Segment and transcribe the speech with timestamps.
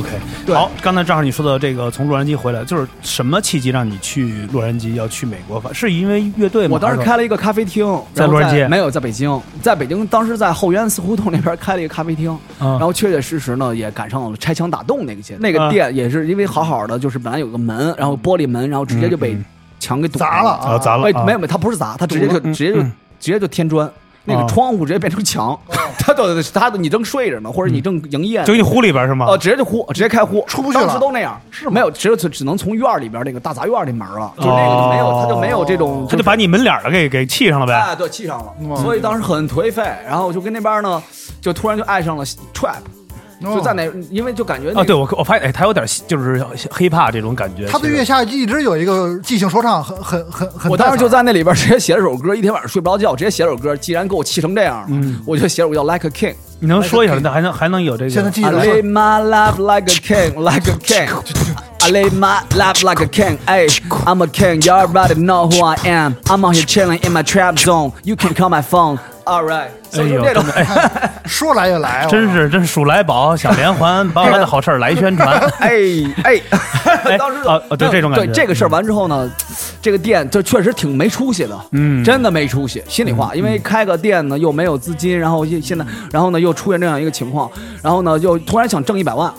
[0.00, 5.62] OK，好，刚才正好你说的这个从洛杉矶回来，就是什么契机让你去洛杉矶要去美国？
[5.74, 6.74] 是因为乐队吗？
[6.74, 8.66] 我当时开了一个咖啡厅，在洛杉矶？
[8.68, 19.36] 没有，在北京，在北京当时在后园四胡同那边开了一个咖啡厅， 然后确确实实呢也赶上了拆墙打洞那个节， 那个店也是因为好好的，就是本来有个门，然后玻璃门，然后直接就被
[19.78, 23.90] 墙给堵砸了啊，砸了，没有没有，它不是砸，它直接就直接就直接就添砖。
[24.24, 25.58] 那个窗户直接变成墙，
[25.98, 29.26] 他都他你正睡着呢，或者你正营业，就给你呼里边是吗？
[29.28, 30.86] 哦，直接就呼，直接开呼，出不去了。
[30.86, 37.74] 当时都那样，是没有，只有只能从院里边那个大杂院那门了，就那个就没有，他就没有这种，他就把你门脸儿给给砌上了呗。
[37.74, 41.02] 哎，对，砌上了，所以当时很颓废，然后我就跟那边呢，
[41.40, 42.80] 就突然就爱上了 trap。
[43.42, 46.38] 就在那，因为就感觉啊，对我我发现，哎，他有点就是
[46.70, 47.66] hiphop 这种感觉。
[47.66, 50.70] 他对月下一直有一个即兴说唱，很很很很。
[50.70, 53.74] 我当时就在那里边直接写了首歌，一天晚上睡不着觉，直接写了首歌。
[53.76, 56.34] 既然给我气成这样，嗯，我就写首叫 Like a King。
[56.58, 57.18] 你能说一下？
[57.22, 58.10] 那还能还能有这个？
[58.10, 58.48] 现在记得。
[58.48, 61.08] I live my life like a king, like a king.
[61.82, 63.38] I live my life like a king.
[63.46, 63.66] Hey,
[64.04, 64.60] I'm a king.
[64.60, 66.16] You already know who I am.
[66.26, 67.92] I'm out here chilling in my trap zone.
[68.04, 68.98] You can call my phone.
[69.30, 70.44] All right，哎呦，这种
[71.24, 75.38] 说来就来，真是真是数来宝想连环，把我的好事儿来宣传。
[75.60, 75.70] 哎
[76.24, 76.40] 哎，
[77.16, 79.30] 当时啊，对这种感觉，对这个事儿完之后呢，
[79.80, 82.82] 这个店就确实挺没出息的，嗯，真的没出息。
[82.88, 87.48] 心里话，因为开个店呢又没有资金，然后现在，然后呢又出现这样一个情况，
[87.84, 89.32] 然后呢又突然想挣一百万，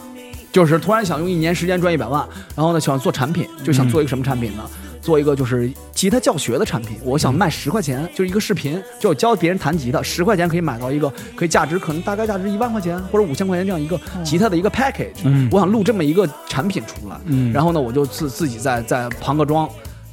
[0.54, 2.26] 就是突然想用一年时间赚一百万，
[2.56, 4.64] 然后呢想做产品，就想做一个什么产品呢？
[5.02, 15.22] 做一个就是吉他教学的产品，我想卖十块钱，就是一个视频，就教别人弹吉他，十块钱可以买到一个可以价值可能大概价值一万块钱或者五千块钱这样一个吉他的一个 package。
[15.24, 19.68] 嗯，我想录这么一个产品出来，嗯，然后呢，我就自自己在在庞各庄。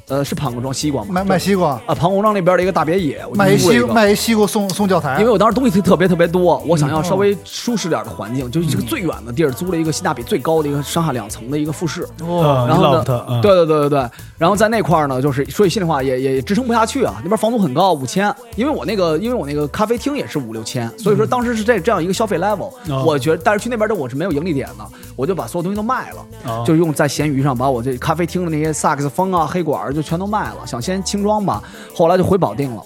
[0.09, 1.09] 呃，是庞各庄西瓜吗？
[1.11, 5.19] 卖卖西瓜啊，庞各庄那边的一个大别野，卖一西卖一西瓜送送教材。
[5.19, 12.07] 因为我当时东西特别特别多，我想要稍微舒适点的环境，就是这个最远的地儿租了一个性价比最高的一个上下两层的一个复式。
[12.21, 13.03] 哦，然后呢，
[13.41, 18.33] 对对对对对，然后在那块儿呢，就是说句心里话，也也支撑不下去啊，那边房租很高，五千。
[18.55, 22.71] 因为我那个，因为我那个咖啡厅也是五六千，所以说当时是这这样一个消费 level。
[23.05, 30.81] 我觉得，但是去那边的我是没有盈利点的，我就把所有东西都卖了，就用在闲鱼上把我这咖啡厅的那些萨克斯风啊、黑管就全都卖了，想。
[30.81, 31.61] 先轻装吧，
[31.95, 32.81] 后来就回保定了，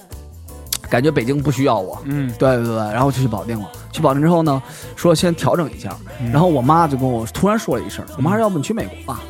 [0.90, 3.66] 感觉北京不需要我，嗯，对对对，然后就去保定了。
[3.91, 4.62] 去保定之后呢，
[4.96, 5.96] 说先调整一下，
[6.31, 9.22] 然后我妈就跟我突然说了一声，我妈说要不你去美国吧。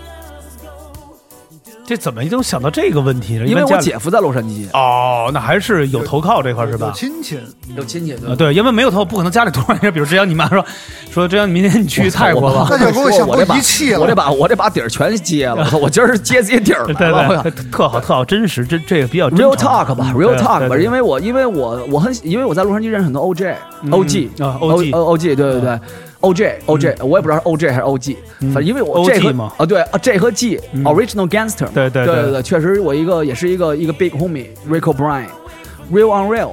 [1.85, 3.45] 这怎么能想到这个问题呢？
[3.45, 4.67] 因为我姐夫在洛杉矶。
[4.73, 6.87] 哦，那还是有投靠这块是吧？
[6.87, 7.37] 有亲戚，
[7.75, 10.65] 有亲戚啊，对，因为没有投，不可能家里突然 间，比如之前你妈说
[11.11, 12.53] 说，之前明天你去泰国。
[12.53, 23.55] 吧，那就给我想我遗弃了，我这把我这把底儿全接了， 我今儿接这些底儿，对对， 特好特好，真实，这这个比较 real talk 吧，real talk 吧，因为我因为我我很因为我在洛杉矶认识很多 OJ
[23.89, 25.79] OG 啊 OG OG 对对对。
[26.23, 33.91] O J O J，我也不知道是 O J 还是 O G，反正因为我 J 和啊对啊 J 和 G Original Gangster，对对对对对，确实我一个也是一个一个
[33.91, 36.51] Big Homie Rico Bryan，Real on Real，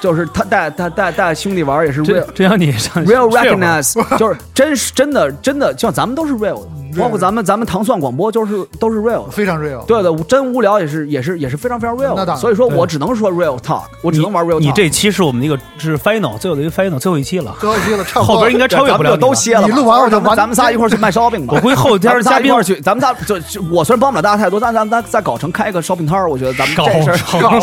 [0.00, 6.62] 就是他带他带带兄弟玩也是 Real，这样你上 Real Recognize，就是真是真的真的，像咱们都是 Real。
[6.98, 9.84] 包括咱们咱们糖蒜广播就是都是 real，非常 real。
[9.86, 12.36] 对对，真无聊也是也是也是非常非常 real。
[12.36, 14.60] 所以说我只能说 real talk，我只能玩 real talk。
[14.60, 17.54] 你这期是我们的一个是 final，最后的一个 final，最后一期了。
[17.60, 19.16] 最后一期了， 后边应该超越不了。
[19.16, 19.66] 都歇了。
[19.66, 20.36] 你录完我就完。
[20.36, 21.54] 咱们仨一块去卖烧饼吧。
[21.54, 23.36] 我估计后天嘉宾去，咱们仨就
[23.70, 27.58] 我虽然帮不了大家太多，但咱咱再搞成开一个烧饼摊儿，我觉得咱们这事儿搞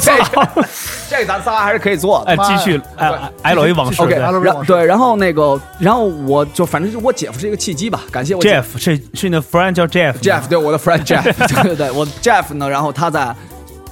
[0.00, 0.18] 这
[1.08, 2.18] 这咱仨还是可以做。
[2.26, 3.10] 哎，继续哎
[3.42, 4.02] ，L A 往事。
[4.02, 4.14] OK，
[4.66, 8.40] 对，然后那个，然后我就反正就我姐夫是一个契机吧，感谢我
[8.76, 9.38] Jeff 是是那。
[9.40, 11.22] friend 叫 Jeff，Jeff 对我的 friend Jeff，
[11.62, 13.34] 对对对，我 Jeff 呢，然后他在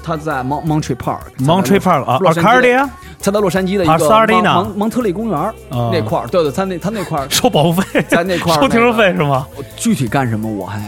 [0.03, 2.87] 他在 Mon Montreal Park，Montreal Park 啊，Arcadia，
[3.21, 5.55] 他在洛杉矶的一个蒙蒙特利公园
[5.93, 9.47] 那块儿，对对，他那他那块儿收保护费，在那块儿收停车费是吗？
[9.77, 10.79] 具体干什么我还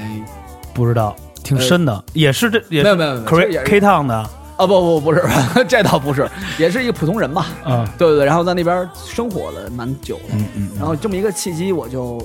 [0.74, 5.24] 不知道，挺深的，也是这没有没有没有 K Town 的啊不不不是，
[5.66, 12.20] 这倒不是，也是一个普通人吧，嗯，对对对，然后在那边生活了蛮久了，嗯嗯，然后这么一个契机我就。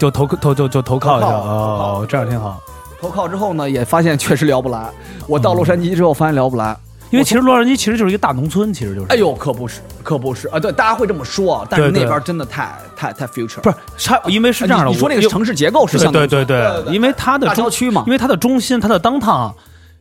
[0.00, 2.58] 就投投就就投靠一下哦，这样挺好。
[3.02, 4.88] 投靠之后呢，也发现确实聊不来。
[5.26, 6.74] 我到洛杉矶之后发现聊不来，
[7.10, 9.06] 因为其实洛杉矶其实就是一个大农村，其实就是。
[9.08, 10.58] 哎呦，可不是，可不是啊！
[10.58, 13.60] 对，大家会这么说，但是那边真的太太太 future。
[13.60, 13.76] 不是，
[14.08, 19.54] 它因为是这样的，你你说那个城市结构是对像对对对对因为它的郊区嘛因为它的中心，它的当趟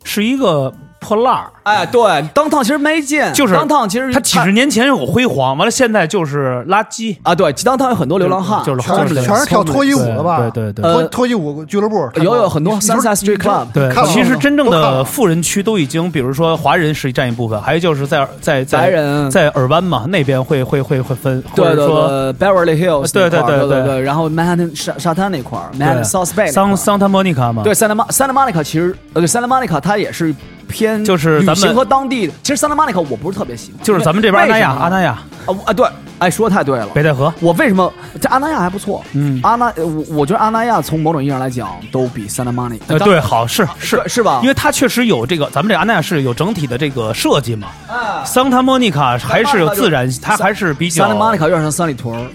[0.05, 1.51] 是一个破烂儿。
[1.63, 10.39] 哎，对，当趟其实没劲，就是当趟其实它几十年前有辉煌，完了现在就是垃圾，啊，对，当趟有很多流浪汉，就是全是全是跳脱衣舞的吧？
[10.39, 29.27] 对对对对脱呃脱衣舞俱乐部有有很多 Sunset Street Club 对其实真正的富人区都已经，比如说华人是占一部分，还有就是在在在白人在尔湾嘛，那边会会会会分，或对对者说对，Beverly Hills 对对对对对对，然后 Manhattan 沙沙滩那块儿，Manhattan South Bay 桑儿桑塔莫妮卡嘛，对 Santa Santa Monica 其实呃对
[29.27, 30.33] Santa Monica 它也是
[30.69, 35.17] 偏就是咱们和当地的，其实 Santa Monica 我不是特别喜欢，就是咱们这边阿那亚阿那亚。
[35.45, 35.87] 啊啊对，
[36.19, 39.03] 哎说太对了，北戴河，我为什么这阿那亚还不错？
[39.13, 39.39] 嗯。
[39.41, 43.99] 阿那呃我我觉得阿那亚从某种意义上来讲都比 Santa Monica 呃对，好是是。
[44.07, 44.39] 是吧？
[44.43, 48.23] 因为它确实有这个，咱们这阿那亚是有整体的这个设计嘛，啊。
[48.23, 52.27] 桑塔莫妮卡还是有自然，它还是比较 Santa Monica 有点像三里屯儿，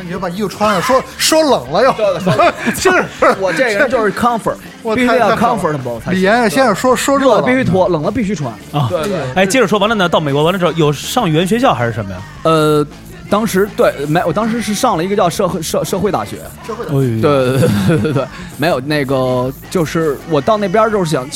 [0.00, 1.92] 那你就把衣服穿上，说说冷了又，
[2.72, 3.04] 就是
[3.38, 6.22] 我这个人就是 comfort，我必须要 comfortable 才李行。
[6.22, 8.50] 岩先生说说热了必须脱，冷了必须穿。
[8.72, 8.88] 啊。
[8.88, 9.20] 对对。
[9.34, 12.16] 哎，接着说完了呢，到美国完了之后有上语言学校还是什么呀？
[12.44, 12.86] 呃，
[13.28, 16.38] 当时对没，我当时是上了一个叫社会社社会大学。
[16.66, 18.26] 社会大学对对对对对对，
[18.56, 21.28] 没有那个，就是我到那边就是想，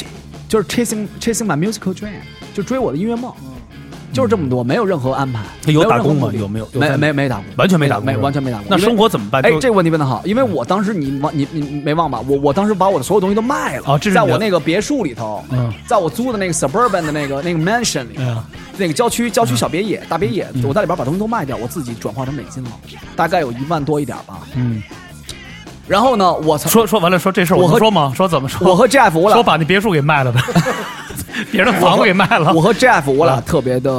[0.49, 2.15] 就是 chasing chasing my musical dream，
[2.55, 3.31] 就追我的音乐梦。
[4.15, 5.41] 就是这么多，没有任何安排。
[5.67, 8.67] 有打工吗有没有有没在没没打工，完全没打工没完全没打工。
[8.71, 9.45] 那生活怎么办？
[9.45, 12.21] 哎这个问题问的好，因为我当时你忘你你你没忘吧？
[12.27, 18.19] 我我当时把我的所有东西都卖了，在我那个别墅里头，嗯在我租的那个 suburban 的那个那个 mansion 里
[18.77, 22.71] 那个郊区郊区小别野、大别野，我在里边把东西都卖掉，我自己转化成美金了，
[23.17, 24.39] 大概有一万多一点吧。
[24.55, 24.83] 嗯，
[25.87, 28.13] 然后呢，我操，说说完了，说这事儿我和我能说吗？
[28.17, 28.69] 说怎么说？
[28.69, 30.41] 我和 Jeff 我俩说把那别墅给卖了呗，
[31.51, 32.53] 别人的房子给卖了。
[32.53, 33.91] 我和 Jeff 我俩啊特别的，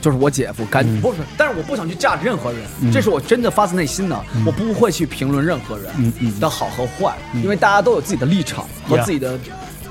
[0.00, 1.00] 就是我姐夫感嗯。
[1.00, 9.38] 不是，但是我不想去 judge 任何人，这是我真的发自内心的，我不会去评论任何嗯人的好和坏，因为大家都有自己的立场和自己的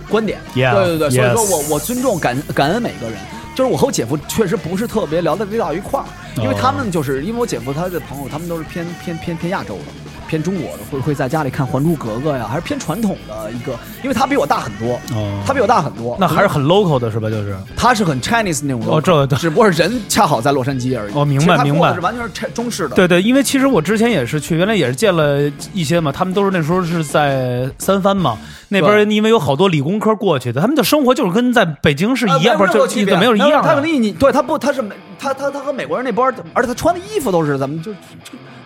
[0.09, 0.39] 观点。
[0.53, 3.18] 对对对，所以说我我尊重感感恩每个人。
[3.53, 6.06] 就是我和我姐夫确实不是特别聊得到一块儿，
[6.38, 6.57] 因为哦。
[6.59, 17.29] 他们就是因为我姐夫他的朋友，他们都是偏偏偏偏亚洲的，偏中国的，会会在家里看《还珠格格》呀，还是偏传统的一个，因为他比我大很多，哦他比我大很多，那还是很 local 的是吧？
[17.29, 21.13] 就是他是很 Chinese 那种 logo，哦这个只不过是人恰好在洛杉矶而已。
[21.13, 22.95] 哦明白明白是完全是中式的。
[22.95, 28.37] 对对，因为其实我之前也是去，原来也是见了一些嘛，他们都是那时候是在三藩嘛，
[28.69, 33.67] 那边因为有好多理工科过去的，他们的生活就是跟在北京是啊一样，不是就没有一样的。
[33.67, 37.99] 他跟你对他不，他是美，他他他和美国人那波，而且他穿的衣服都是咱们就就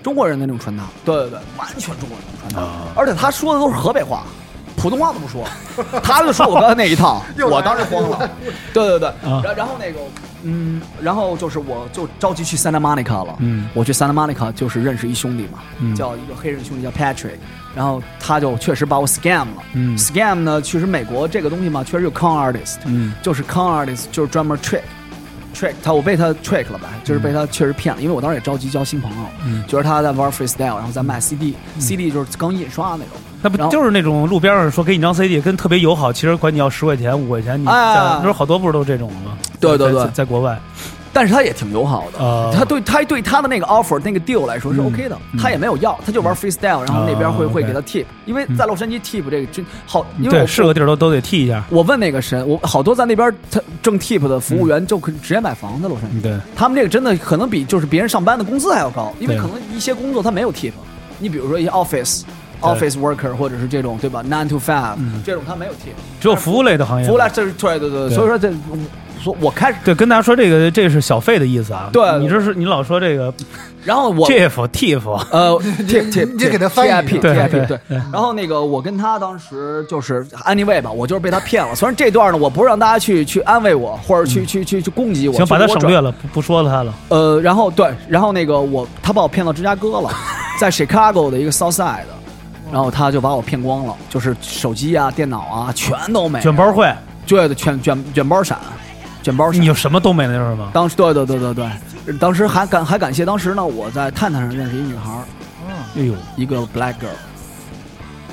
[0.05, 0.83] 中国人的那种穿搭。
[1.03, 4.21] 对对对，完全中国人的穿搭，而且他说的都是河北话。
[4.77, 5.43] 普通话都不说，
[6.03, 8.29] 他就说我刚才那一套，我当时慌了。
[8.71, 9.99] 对对对，啊然然后那个，
[10.43, 13.35] 嗯，然后就是我就着急去 Santa Monica 了。
[13.39, 17.37] 嗯我去 Santa Monica 就是认识一兄弟嘛，嗯叫一个黑人兄弟叫 Patrick，
[17.73, 19.63] 然后他就确实把我 scam 了。
[19.73, 24.81] 嗯 scam 呢，其实美国这个东西嘛，确实有 con artist，嗯就是 con artist 就是专门 trick。
[25.55, 26.89] Trick 他，我被他 trick 了吧？
[27.03, 33.13] 就是被他确实骗了，因为我当时也着急交新朋友，嗯觉得他在玩 freestyle，然后在卖 CD，CD、CD 就是刚印刷的那种。
[33.41, 39.37] 那不就是那种路边上说给你张 CD，跟特别友好，其实管你要十块钱、五块钱，你哎在那时候好多不是都这种吗？
[39.59, 40.59] 对对对在在国外，
[41.15, 51.63] 但是他也挺友好的，哦他对他对他的那个 offer 那个 deal 来说是 OK 的，他也没有要，他就玩 freestyle，然后那边会、哦会给他 tip，因为在洛杉矶 tip 这个真好，因为是个地儿都都得替一下。
[51.69, 60.73] 我问那个神，我好多在那边他挣 tip 的服务员就可直接买房在洛杉矶，嗯对，他们这个真的可能比就是别人上班的工资还要高，因为可能一些工作他没有 tip，
[61.17, 62.23] 你比如说一些 office。
[62.61, 67.05] office worker 或者是这种对吧，nine to five、这种他没有 tip，只有服务类的行业。
[67.07, 68.77] 服务类这是对对对，所以说这我
[69.21, 71.89] 说我开始，对，跟大家说这个，这是小费的意思啊。
[71.91, 73.33] 对你这是你老说这个
[73.83, 75.51] 然后我 Tiff，Tiff，呃，
[75.87, 77.97] tip tip，你得给他翻译 TIP 对 TIP 对对。
[78.11, 81.75] 然后那个我跟他当时就是 anyway 吧，我就是被他骗了。
[81.75, 86.93] 虽然这段呢，我不是让大家去去安慰我，或者去去去去攻击我，行，把它去给我转省略了，不不说了他了。
[87.09, 90.09] 呃，然后对，然后那个我他把我骗到芝加哥了，
[90.59, 92.05] 在 Chicago 的一个 South Side，
[92.71, 96.91] 然后他就把我骗光了，就是手机啊、电脑啊全都没了，卷包会，
[97.27, 98.57] 对的，卷卷卷包闪，
[99.25, 99.65] 卷包你。
[99.65, 100.69] 就什么都没那是吗？
[100.71, 101.53] 当时对对对对
[102.05, 105.23] 对，当时还感还感谢当时呢，我在探探上认识一女孩儿，
[105.97, 107.17] 哎呦，一个 black girl。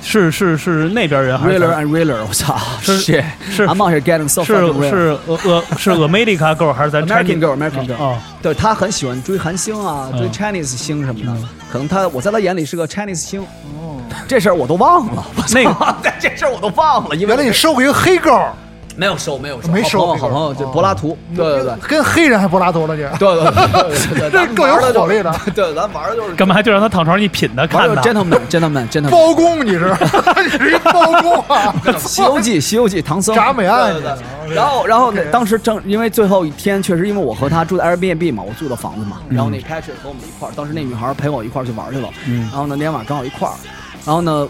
[0.04, 2.58] 是是是那边人还是 Realer and realer，我操！
[2.80, 4.90] 是是 I'm out here getting so 是 fucking real。
[4.90, 4.96] 是
[5.28, 7.94] 俄俄是 America girl 还是咱 American girl，American girl。
[7.98, 13.46] 哦，对他很喜欢追韩星啊，追嗯 Chinese 星什么的，可能他我在他眼里是个 Chinese 星。
[14.26, 18.52] 这事儿我都忘了，我操那个 这事儿我都忘了，因为原来你收过一个黑勾儿，
[18.96, 21.74] 没有收，没有收，没收好朋友，好朋友，就柏拉图，对对对。
[21.88, 25.34] 跟黑人还柏拉图了，这对对对对对， 这更有火力的。
[25.54, 28.02] 对，咱玩的就是干嘛就让他躺床上一品他看他。
[28.02, 29.10] Gentleman，Gentleman，Gentleman。
[29.10, 29.94] 包公，你是
[30.44, 31.74] 你是一包公啊？
[31.98, 33.34] 西游记，西游记，唐僧。
[33.34, 33.94] 铡美案。
[34.50, 39.18] 然后，然后当时正因为最后一天，确实因为我和他住在 Airbnb 嘛，我租的房子嘛。
[39.28, 42.08] 然后那 Patrick 和我们一块儿，当时那女孩陪我一块儿去玩去了。
[42.26, 42.40] 嗯。
[42.50, 43.54] 然后呢，那天晚上正好一块儿。
[44.04, 44.46] 然后呢？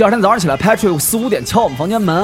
[0.00, 2.16] 第二天早上起来，Patrick 四五点敲我们房间门，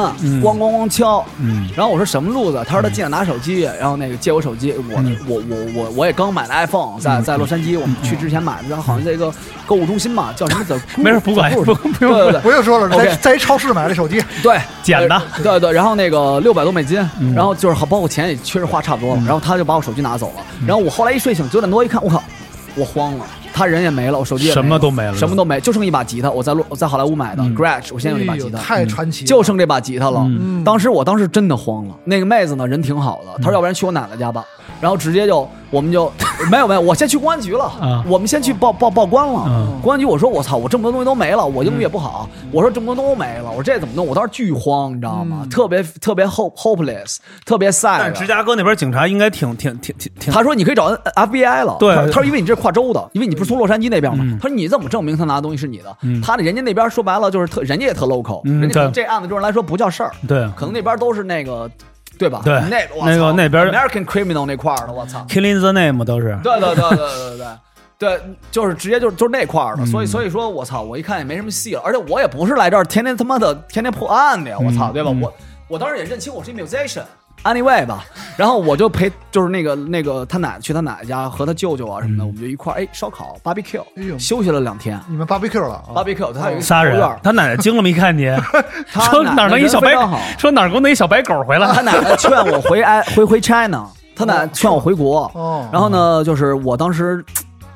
[0.42, 1.22] 咣咣咣敲。
[1.38, 2.64] 嗯，然后我说什么路子？
[2.66, 4.72] 他说他进来拿手机，然后那个借我手机。
[4.72, 4.94] 我
[5.28, 9.30] 我我我我也刚买的 iPhone，在在洛杉矶，我们去之前买的，然后好像在一个
[9.66, 10.80] 购物中心嘛，叫什么的？
[10.96, 15.70] 没事，不管，不不用对对，不用说了，在在超市买的手机，对，捡的，对对。
[15.70, 16.96] 然后那个六百多美金，
[17.34, 19.22] 然后就是好，包括钱也确实花差不多了。
[19.26, 20.42] 然后他就把我手机拿走了。
[20.66, 22.24] 然后我后来一睡醒九点多一看，我靠，
[22.74, 23.26] 我慌了。
[23.56, 26.30] 他人也没了，我手机也什么都没了，什么都没，就剩一把吉他。
[26.30, 30.28] 我在洛在好莱坞买的 Gretsch，我现在有一把吉他，太传奇，就剩这把吉他了。
[30.62, 31.94] 当时我当时真的慌了。
[32.04, 34.44] 那个妹子呢，人挺好的，她说要不然去我奶奶家吧。
[34.80, 36.12] 然后直接就，我们就
[36.50, 38.02] 没有没有，我先去公安局了。
[38.06, 39.66] 我们先去报报报关了。
[39.82, 42.28] 公安局我说我操，我这么多东西都没了，我英语也不好。
[42.52, 44.06] 我说这么多都没了，我说这怎么弄？
[44.06, 45.46] 我当时巨慌，你知道吗？
[45.50, 47.98] 特别特别 hope hopeless，特别 sad。
[47.98, 50.32] 但芝加哥那边警察应该挺挺挺挺。
[50.32, 51.76] 他说你可以找 FBI 了。
[51.80, 54.24] 对，他说因为你这是跨州的，因为你不是从洛杉矶那边嘛？
[54.40, 55.96] 他说你怎么证明他拿的东西是你的？
[56.22, 60.12] 他的人家那边说白了就是特，人家也特 local，人家这案子对人来说不叫事儿。
[60.28, 61.70] 对，可能那边都是那个。
[62.18, 62.40] 对吧？
[62.44, 66.38] 对，那那个那边 American Criminal 那块儿的，我操，Killing the Name 都是。
[66.42, 67.46] 对对对对对对
[67.98, 68.20] 对，
[68.50, 75.10] 就是直接就是就是那块儿的，所以所以说我操，我一看也没什么戏了，而且我也不是来这儿天天他妈的天天破案的呀，我操，对吧？
[75.10, 75.32] 我
[75.68, 77.04] 我当时也认清我是一 musician。
[77.44, 78.04] Anyway 吧，
[78.36, 85.00] 然后我就陪，就是那个那个他奶去他奶奶家和他舅舅啊什么的，我们就一块儿哎烧烤 barbecue，哎呦休息了两天。
[85.08, 88.36] 你们 barbecue 了？barbecue，他有仨人，他奶奶惊了没看见？
[88.88, 89.94] 说哪能一小白？
[90.36, 91.72] 说哪给我弄一小白狗回来？
[91.72, 95.30] 他奶奶劝我回哎回回 China，他奶奶劝我回国。
[95.34, 97.24] 哦，然后呢，就是我当时。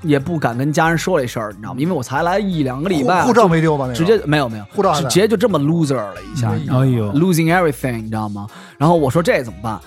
[0.02, 1.80] 也不敢跟家人说这事儿，你知道吗？
[1.80, 3.90] 因为我才来一两个礼拜，护照没丢吧？
[3.92, 8.46] 直接没有没有，护照直接就这么 loser 了一下，哎呦，losing everything，你知道吗？
[8.78, 9.78] 然后我说这怎么办？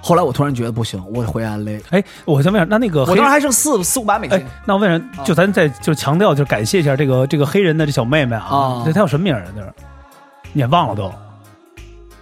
[0.00, 1.80] 后来我突然觉得不行，我得回 LA。
[1.90, 4.42] 哎，我想问一下，那那个我当时还剩四四五百美金。
[4.64, 9.44] 那我问下，就咱再就强调，就感谢一下这个这个黑人的这小妹妹啊，这她叫什么名儿？
[9.56, 9.72] 就是
[10.52, 11.12] 你也忘了都。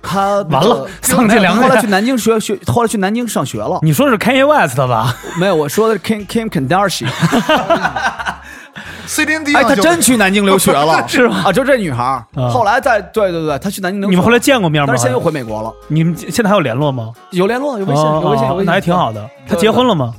[0.07, 3.79] 他完了，丧尽良后来去南京学学，后来去南京上学了。
[3.83, 5.15] 你说是 Kanye West 吧？
[5.39, 7.09] 没有，我说的是 Kim Kim Kardashian。
[9.07, 11.45] C D D，哎，他真去南京留学了， 是吗？
[11.47, 14.11] 啊，就这女孩后来在，对对对，她去南京留学。
[14.11, 14.87] 你们后来见过面吗？
[14.89, 15.73] 但是现在又回美国了。
[15.87, 17.13] 你们现在还有联络吗？
[17.31, 19.25] 有联络，有微信，有微信，有微信，那还挺好的。
[19.49, 20.13] 他结婚了吗？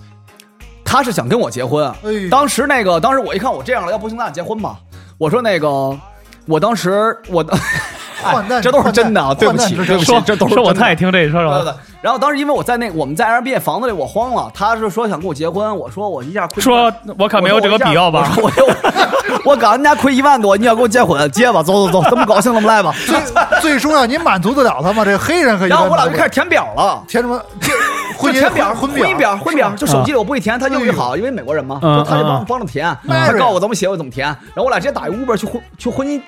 [0.86, 1.94] 他是想跟我结婚。
[2.32, 4.78] 当时那个，当时我一看我这样了，要不行，咱俩结婚吧。
[5.18, 5.68] 我说那个，
[6.48, 7.46] 我当时我。
[8.62, 9.34] 这都是真的啊！
[9.34, 11.64] 对不起，对不起，这都是我太爱听这说了。
[11.64, 11.74] 对对。
[12.02, 14.50] 然后当时因为我在那我们在 Airbnb 房子里，我慌了。
[14.54, 18.32] 他是说想跟我结婚，我说我一下亏说，我可没有这个必要吧？
[18.38, 18.52] 我
[19.44, 22.94] 我搞人家亏一万多，你要跟我结婚，结吧，走走走，这么高兴怎么来吧。
[23.06, 23.20] 最
[23.62, 25.04] 最重要，你满足得了他吗？
[25.04, 25.70] 这黑人可以。
[25.70, 27.42] 然后我俩就开始填表了，填什么？
[28.16, 29.72] 婚填表，婚姻表，婚表。
[29.76, 32.96] 就手机里我不会填，他英语好，因为美国人嘛，他就帮帮着填。
[33.08, 34.28] 他告诉我怎么写，我怎么填。
[34.28, 36.22] 然后我俩直接打一 Uber 去婚去婚姻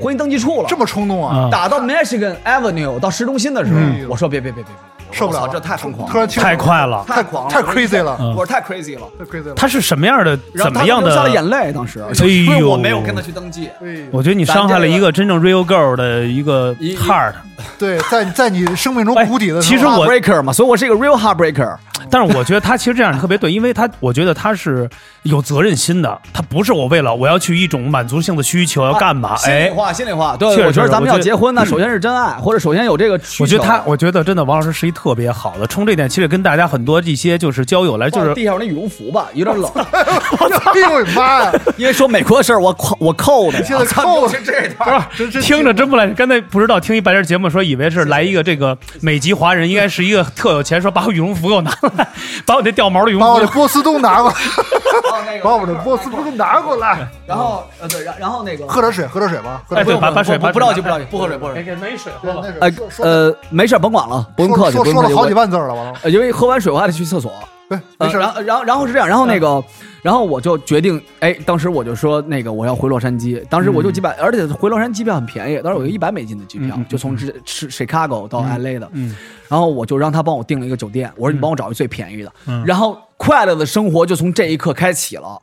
[0.00, 0.68] 婚姻登记处了。
[0.68, 1.48] 这么冲动啊！
[1.50, 4.89] 打到 Michigan Avenue 到市中心的时候，我说别别别别别。
[5.12, 9.54] 受不了，这太疯狂，太快了，太狂了，太 crazy 了，我说太 crazy 了，太 crazy 了。
[9.54, 10.38] 他是什么样的？
[10.56, 11.08] 怎么样的？
[11.08, 12.04] 流下了眼泪，当时。
[12.14, 13.68] 所以，我没有跟他去登记。
[14.10, 17.34] 我觉得你伤害了一个真正 real girl 的一个 heart。
[17.78, 21.76] 对，在在你生命中谷底的时候，其实我 breaker 嘛，所以我是一个 real heartbreaker。
[22.08, 24.88] 但是我觉得他其实这样特别对，因为他我觉得他是
[25.24, 29.34] 有责任心的，他不是我为了我要去一种满足性的需求要干嘛？
[29.44, 33.20] 哎，心里话，心里话，对，我觉得咱们要结婚，呢首先是真爱，或者首先有这个。
[33.38, 39.70] 我觉得他，我觉得真的王老师是一特别好的，冲这点其实跟大家很多一些就是交友来就是地上那羽绒服吧，有点 冷。
[39.70, 41.52] 哎呦我的妈呀！
[41.76, 45.08] 因为说美国的事儿，我扣我扣的，现在扣的这段，
[45.42, 46.06] 听着真不赖。
[46.08, 52.08] 刚才不知道听一白天节目说，以为是来一个这个美籍华人，应该是一个特有钱，说把我羽绒服给我拿来，
[52.46, 52.70] 把我那。
[52.72, 57.06] 掉毛的羽绒服，把我的波司登拿过来，把我 的波司登拿过来。
[57.26, 59.60] 然后呃对，然然后那个喝点水，喝点水吧。
[59.70, 62.46] 哎对，把把水不着急不着急，不喝水不喝水，给没水喝吧。
[62.60, 64.76] 哎呃没事甭管了，不用客气。
[64.76, 65.94] 说说了好几万字了，完了。
[66.10, 67.32] 因为喝完水我还得去厕所。
[67.70, 68.18] 对，没事。
[68.18, 69.64] 然后然后然后是这样，然后那个。
[70.02, 79.14] 然后我就决定，哎，当时我就说那个我要回洛杉矶，当时我就几百，而且回洛杉矶机票很便宜，当时有个一百美金的机票，就从这是 Chicago 到 LA 的，嗯，
[79.46, 82.32] 然后我就让他帮我订了一个酒店，我说你帮我找一个最便宜的，
[82.64, 85.42] 然后快乐的生活就从这一刻开启了，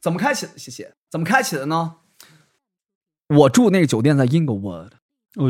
[0.00, 0.52] 怎么开启的？
[0.56, 1.94] 谢谢，怎么开启的呢？
[3.28, 4.88] 我住那个酒店在 Inglewood，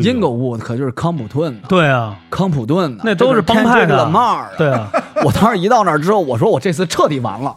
[0.00, 4.10] 英格屋可就是康普顿的，对啊，康普顿的，那都是帮派的的。
[4.56, 4.88] 对啊，
[5.24, 7.56] 我当时一到那儿之后，我说我这次彻底完了。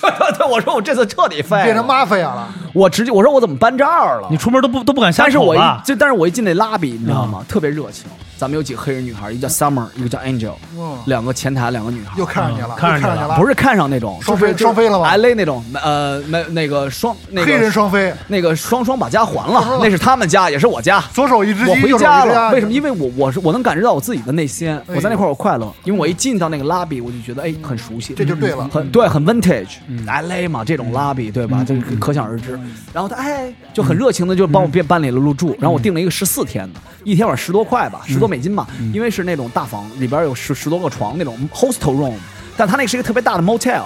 [0.00, 1.92] 对对对，我说我这次彻底废变成了。
[1.94, 2.48] mafia 了。
[2.72, 4.28] 我直接我说我怎么搬这儿了？
[4.30, 5.60] 你出门都不都不敢下但是我一？
[5.84, 7.44] 就但是我一进那拉比，你知道嗯吗？
[7.48, 8.06] 特别热情。
[8.40, 12.14] 咱们有几个黑人女孩，一个叫 Summer，一个叫 Angel，嗯，两个前台两个女孩。
[12.16, 21.04] 又看上你了，嗯看上你了不是看上那种双飞双飞了吗？LA 那种呃，没那个双那黑人个双飞，那个双双把家还了，那是他们家，也是我家。
[21.12, 22.72] 左手一只鸡，我回家了，为什么？
[22.72, 28.66] 因为我我是我能感知到我自己的内心，哎我在那块儿我快乐，因为我一进到那个 lobby，我就觉得哎很熟悉，这就对了。
[28.72, 31.62] 很对，很 vintage，LA 嘛，这种 lobby 对吧？
[31.68, 32.58] 这可想而知。
[32.94, 42.14] 然后他哎就很热情的就帮我变办理了入住，然后我订了一个十四天的，一天晚上十多块吧，十多美金吧，因为是那种大房，里边有十十多个床那种 hostel room，
[42.56, 43.82] 但他那是一个特别大的 motel。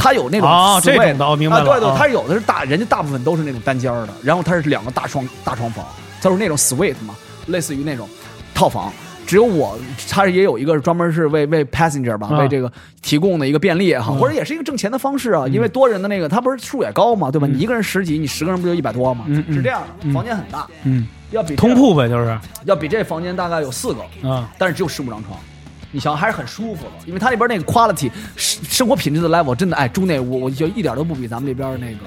[0.00, 5.84] 它有那种哦这种的我明白啊，对对了，啊它有的是大，人家大部分都是那种单间儿的，然后它是两个大床大床房，
[6.22, 8.08] 它是那种 suite 嘛，类似于那种
[8.54, 8.92] 套房。
[9.28, 12.38] 只有我，它也有一个专门是为为 passenger 吧，啊。
[12.38, 14.18] 为这个提供的一个便利也好，嗯。
[14.18, 15.46] 或者也是一个挣钱的方式啊。
[15.46, 17.46] 因为多人的那个，它不是数也高嘛，对吧？
[17.46, 19.26] 你一个人十几，你十个人不就一百多吗？
[19.52, 22.38] 是这样的，房间很大，嗯，要比通，铺呗，就是。
[22.64, 25.38] 要比这房间大概有四个，啊，但是只有十五张床。
[25.90, 31.98] 你想还是很舒服的，因为它那边那个 quality 生生活品质的 level 真的哎，住那屋我就一点都不比咱们这边那个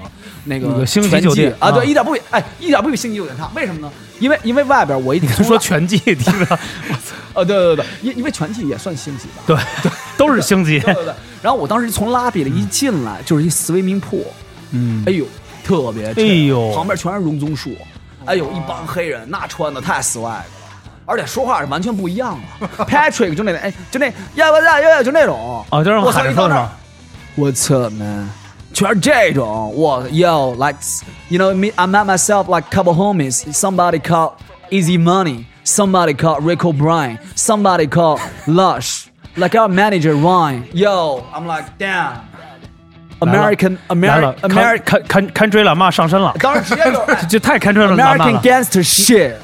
[0.44, 3.50] 那个那个星级酒店啊，啊对，一点不比哎，一点不比星级酒店差。
[3.54, 3.90] 为什么呢？
[4.20, 6.58] 因为因为外边我一听说全季，听着，
[7.34, 9.42] 啊，对对对，因因为全季也算星级吧。
[9.46, 11.14] 对对，都是星级， 对对对。
[11.42, 14.22] 然后我当时从拉比里一进来就是一 swimming pool，
[14.70, 15.26] 嗯哎，呦，
[15.64, 17.70] 特别哎呦旁边全是榕棕树，
[18.26, 20.44] 哎呦，一帮黑人那穿的太 swag 了。
[21.11, 26.71] 而且说话是完全不一样的，Patrick 就那哎，就那呀呀呀呀，就那种哦，就让我我操一到那儿喊着
[27.35, 27.77] 说是吧？
[27.77, 28.29] What's up, man？
[28.73, 30.77] 全是这种，我 yo like
[31.29, 33.51] you know me I met myself like couple homies.
[33.53, 34.33] Somebody called
[34.69, 39.07] Easy Money, somebody called Rick O'Brien, somebody called Lush.
[39.35, 40.63] Like our manager Ryan.
[40.73, 42.21] Yo, I'm like damn.
[43.19, 48.41] American 来了 American American 看看看追了，妈上身了，当时直接就哎这太看追了，妈 American 了。
[48.41, 49.35] gangster shit.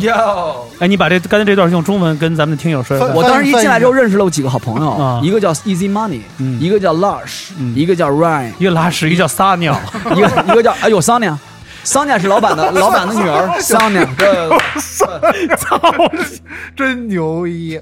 [0.00, 0.66] Yo.
[0.80, 6.60] 哎，你把这刚才这段用中文跟咱们的听友说一下我当时一进来之后认识了我几个好朋友啊，一个叫 Easy Money，嗯。
[6.60, 9.78] 一个叫 Lush，一个叫 Ryan，一个拉屎，一个叫撒尿，
[10.16, 11.38] 一个一个叫哎呦桑尼亚，
[11.84, 13.98] 桑尼亚是老板的 老板的女儿桑尼
[15.56, 15.78] 操！
[16.74, 17.80] 真牛逼，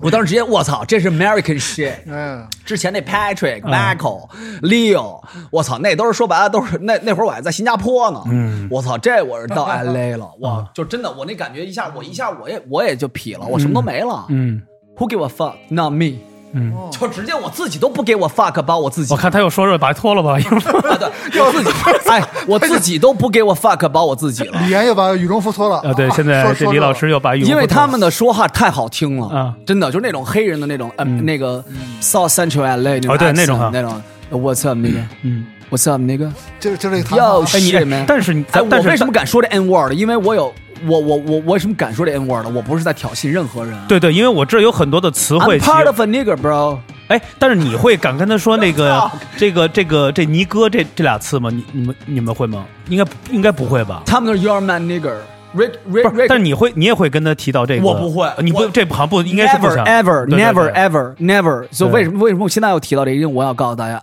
[0.00, 1.94] 我当时直接我操，这是 American shit。
[2.06, 4.28] 嗯，之前那 Patrick、Michael、
[4.62, 8.20] Leo，我操，那都是说白了都是那那会儿我还在新加坡呢。
[8.26, 14.26] 嗯，我操，这我是到 LA 了， 哇，就真的我那感觉一下，我一下我也我也就痞了，我什么都没了。
[14.28, 14.62] 嗯
[14.98, 15.54] Who give a fuck?
[15.70, 16.18] Not me。
[16.52, 19.12] 嗯，就直接我自己都不给我 fuck 把我自己。
[19.12, 20.60] 我看他又说说把脱了吧，一会儿
[20.90, 21.70] 啊，对，我自己，
[22.10, 25.76] 哎，我自己都不给我 fuck 把我自己了，李岩又把羽绒服脱了。
[25.78, 29.54] 啊，对，现在说这李老师又把羽绒服因为他们的说话太好听了啊。
[29.66, 31.64] 真的就是那种黑人的那种，嗯，那个
[32.00, 33.70] South Central LA 那种哦对那种啊。
[33.72, 34.00] 那种。
[34.32, 35.02] What's up nigga？
[35.22, 36.30] 嗯，What's up nigga？
[36.60, 39.92] 就就这个要法哎你但是你哎，但是我为什么敢说这 N word？
[39.92, 40.54] 因为我有
[40.86, 42.46] 我我我我为什么敢说这 N word？
[42.54, 43.74] 我不是在挑衅任何人。
[43.88, 46.78] 对对，因为我这有很多的词汇，I'm part of a nigger, bro。
[47.08, 51.50] 哎，但是你会敢跟他说那个 这个这个这尼哥这这俩词吗？
[51.50, 52.64] 你你们你们会吗？
[52.88, 54.02] 应该应该不会吧？
[54.06, 55.16] 他们都是 Your man nigger。
[55.52, 57.84] Rick 不 Rick 但是你会你也会跟他提到这个？
[57.84, 61.66] 我不会你不我这好像不应该是不 never 想 ever 对对 never 对 ever never。
[61.72, 63.16] 所以为什么为什么我现在要提到这个？
[63.16, 64.00] 因为我要告诉大家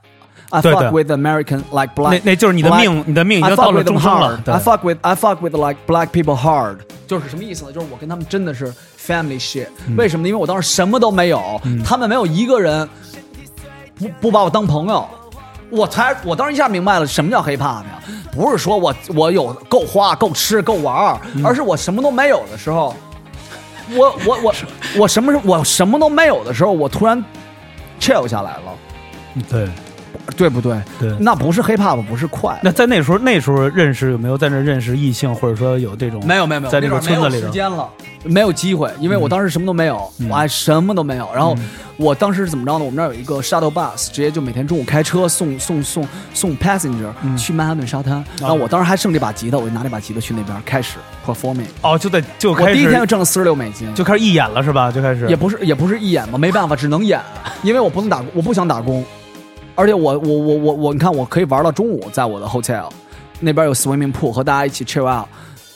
[0.50, 2.12] ，I fuck with American like black。
[2.12, 4.44] 那那就是你的命，你的命已 I 经 fuck 到了生 hard 了。
[4.46, 7.72] I fuck with I fuck with like black people hard，就是什么意思呢？
[7.72, 9.68] 就是我跟他们真的是 family shit。
[9.98, 10.30] 为嗯什么呢？
[10.30, 12.88] 因为我当时什么都没有，他们没有一个人
[14.00, 15.08] 不不把我当朋友。
[15.70, 18.00] 我才，我当时一下明白了什么叫 hiphop 呀，
[18.32, 22.96] 不是说我我有够花、够吃、够玩而是我什么都没有的时候，
[23.94, 24.54] 我我我
[24.98, 27.22] 我什么时候我什么都没有的时候，我突然
[28.00, 28.74] chill 下来了，
[29.50, 29.68] 对
[30.36, 30.80] 对不对？
[31.00, 31.16] 对。
[31.20, 37.90] 那不是 hiphop，不是快，那在那时候那时候认识有没有在那认识异性，或者说有这种没有没有没有，在这个村子里头时间了，
[38.24, 41.30] 没有机会，因为我当时什么都没有，我还什么都没有。
[41.34, 41.56] 然后
[41.98, 42.86] 我当时是怎么着呢？
[42.86, 48.24] 我们那儿有一个 shuttle bus，直接就每天中午开车送送送送 passenger 去曼哈顿沙滩。
[48.40, 51.66] 然后我当时还剩这把吉他，我就拿这把吉他去那边开始 performing。
[51.82, 54.92] 哦，就在就我开始第一天就挣了四十六美金，就开始义演了是吧？
[54.92, 57.20] 就开始也不是也不是义演吧，没办法，只能演，
[57.64, 59.04] 因为我不能打，我不想打工，
[59.78, 62.90] 而且我我我我我，你看我可以玩到中午，在我的 hotel
[63.40, 65.28] 那边有 swimming pool，和大家一起 chill out。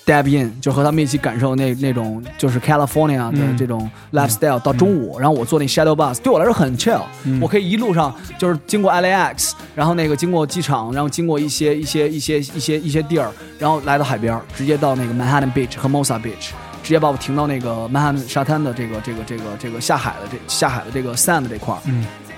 [0.04, 3.56] Dab in 就和他们一起感受那那种就是 California 的嗯。
[3.56, 7.02] 这种 lifestyle 到中午，然后我坐那 shadow bus 对我来说很 chill，、
[7.40, 16.50] 我可以一路上就是经过 LAX，然后那个经过机场，然后经过一些一些一些一些一些地儿，然后来到海边，直接到那个 Manhattan Beach 和 Mosa Beach，
[16.82, 21.78] 直接把我停到那个曼哈顿沙滩的这个这个这个这个下海的这下海的这个 sand 这块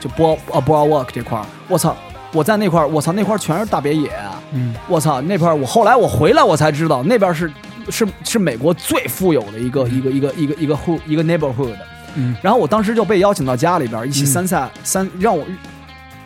[0.03, 1.95] 就 Ball 啊 boardwalk 这块儿，我操！
[2.33, 4.09] 我在那块儿，我操，那块儿全是大别野，
[4.51, 7.49] 嗯，我操，那块儿我后来我回来我才知道，那边是
[7.89, 11.75] 是是美国最富有的一个一个一个一个一个 hood 一个 neighborhood，
[12.15, 15.45] 嗯，然后我当时就被邀请到家里边一起三赛三让我，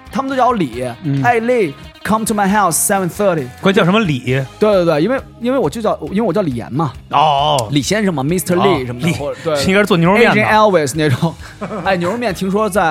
[0.10, 1.22] 他们都叫我李，嗯。
[1.22, 4.20] 哎李，come to my house seven thirty，管叫什么李？
[4.60, 8.56] 对对对，因为因为我就叫因为我叫李岩嘛，哦，李先生嘛，Mr.
[8.60, 10.42] 哦 Lee 什么的，李对，应该是做牛肉面的。
[10.42, 11.34] Elvis 那种，
[11.84, 12.82] 哎，牛肉面听说在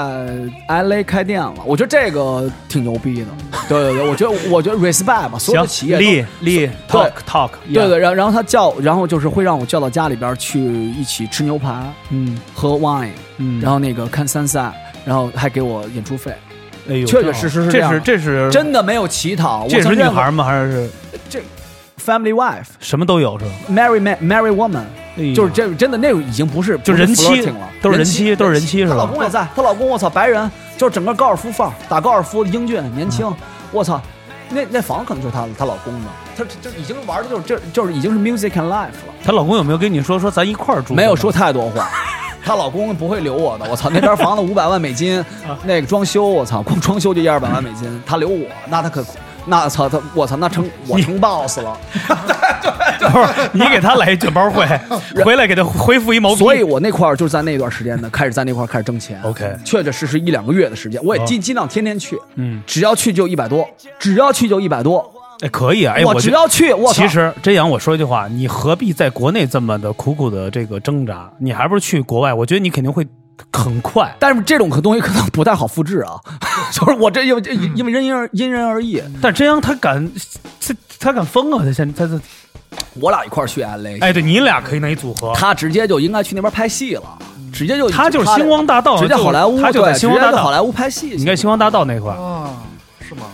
[0.68, 3.26] LA 开店了，我觉得这个挺牛逼的。
[3.68, 11.74] 对对对，我觉得我觉得 respect 吧，所有的企业都李李 talk talk，对对，然后然后他叫，然后就是会让我叫到家里边去一起吃牛排、
[12.10, 14.70] 嗯喝 wine，嗯，然后那个看 sunset，，
[15.04, 16.32] 然后还给我演出费，
[16.88, 19.66] 哎呦，确确实实是这这样是这是真的没有乞讨。
[19.68, 20.44] 这是女孩吗？
[20.44, 20.88] 还是
[21.28, 21.40] 这
[22.04, 24.84] family wife 什么都有是吧？marry man marry woman，
[25.18, 33.36] 哎呦就是这真的那种已经不是就人妻 flirting 了，都是人妻都是人妻是吧她老公也在，她老公我操白人，就是整个高尔夫范儿，打高尔夫英俊年轻，嗯
[33.72, 34.00] 我操。
[34.48, 39.12] 那那房可能就是她她老公的，她这这已经玩的就是这就是已经是 music and life 了。
[39.24, 40.94] 她老公有没有跟你说说咱一块儿住？
[40.94, 41.90] 没有说太多话。
[42.46, 43.90] 她老公不会留我的，我操！
[43.90, 45.22] 那边房子五百万美金，
[45.64, 49.04] 那个装修，我操，光装修就一二百万美金，他留我，那他可，
[49.46, 51.76] 那操他，我操，那成我成 boss 了。
[53.52, 54.64] 你给他来一卷包会，
[55.24, 56.36] 回来给他恢复一毛币。
[56.36, 59.20] 所以我那块儿就是在那段时间呢，开始在那块儿开始挣钱。
[59.22, 65.12] OK 确确实实一两个月的时间，我也尽尽量天天去，嗯，只要去就一百多，只要去就一百多。
[65.40, 71.30] 哎可以啊，哎，我只要去，我其实真阳，我说一句话，你何必在国内这么的苦苦的这个挣扎？
[71.38, 73.06] 你还不如去国外，我觉得你肯定会
[73.52, 74.14] 很快。
[74.18, 76.14] 但是这种可东西可能不太好复制啊，
[76.72, 77.42] 就是我这因为
[77.74, 79.02] 因为因人而因人而异。
[79.20, 80.10] 但真阳他敢，
[80.60, 81.62] 他他敢疯啊！
[81.62, 82.18] 他现他他，
[83.00, 85.34] 我俩一块儿去 LA，哎，对你俩可以那一组合。
[85.34, 87.02] 他直接就应该去那边拍戏了，
[87.52, 91.14] 直接就他就是星光大道直接好莱坞，他就在对星光大道好莱坞拍戏。
[91.16, 92.56] 你看星光大道那块儿，啊，
[93.06, 93.26] 是吗？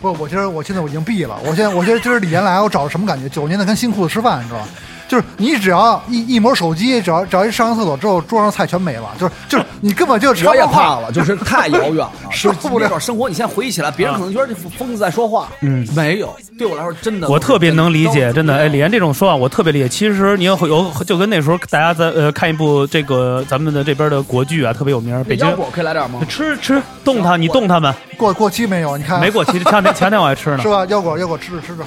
[0.00, 1.38] 不，我今儿我现在我已经闭了。
[1.44, 3.28] 我现在我觉得今儿李岩来，我找什么感觉？
[3.28, 4.68] 九年的跟新裤子吃饭，你知道吧？
[5.08, 10.82] 就是你只要一一摸手机，只要只要一上完厕所之后，桌上菜全没了，就是就是你根本就 我也插不话。
[10.96, 18.56] 怕了，就是太遥远了， 是不了那段生活，你现在回忆起来，别人可能觉得这疯子在说话，嗯没有，对我来说真的，我特别能理解，真的。
[18.56, 19.88] 哎，李岩这种说法我特别理解。
[19.88, 26.20] 其实你要有，就跟那时候大家在呃看一部这个咱们的这边的国剧啊，特别有名，北京腰果可以来点吗？
[26.28, 28.96] 吃吃动它，你动它们过过期没有？
[28.96, 30.68] 你看没过期，前两天前两天我还吃呢 是。
[30.68, 30.84] 吧？
[30.86, 31.84] 腰果腰果吃着吃着，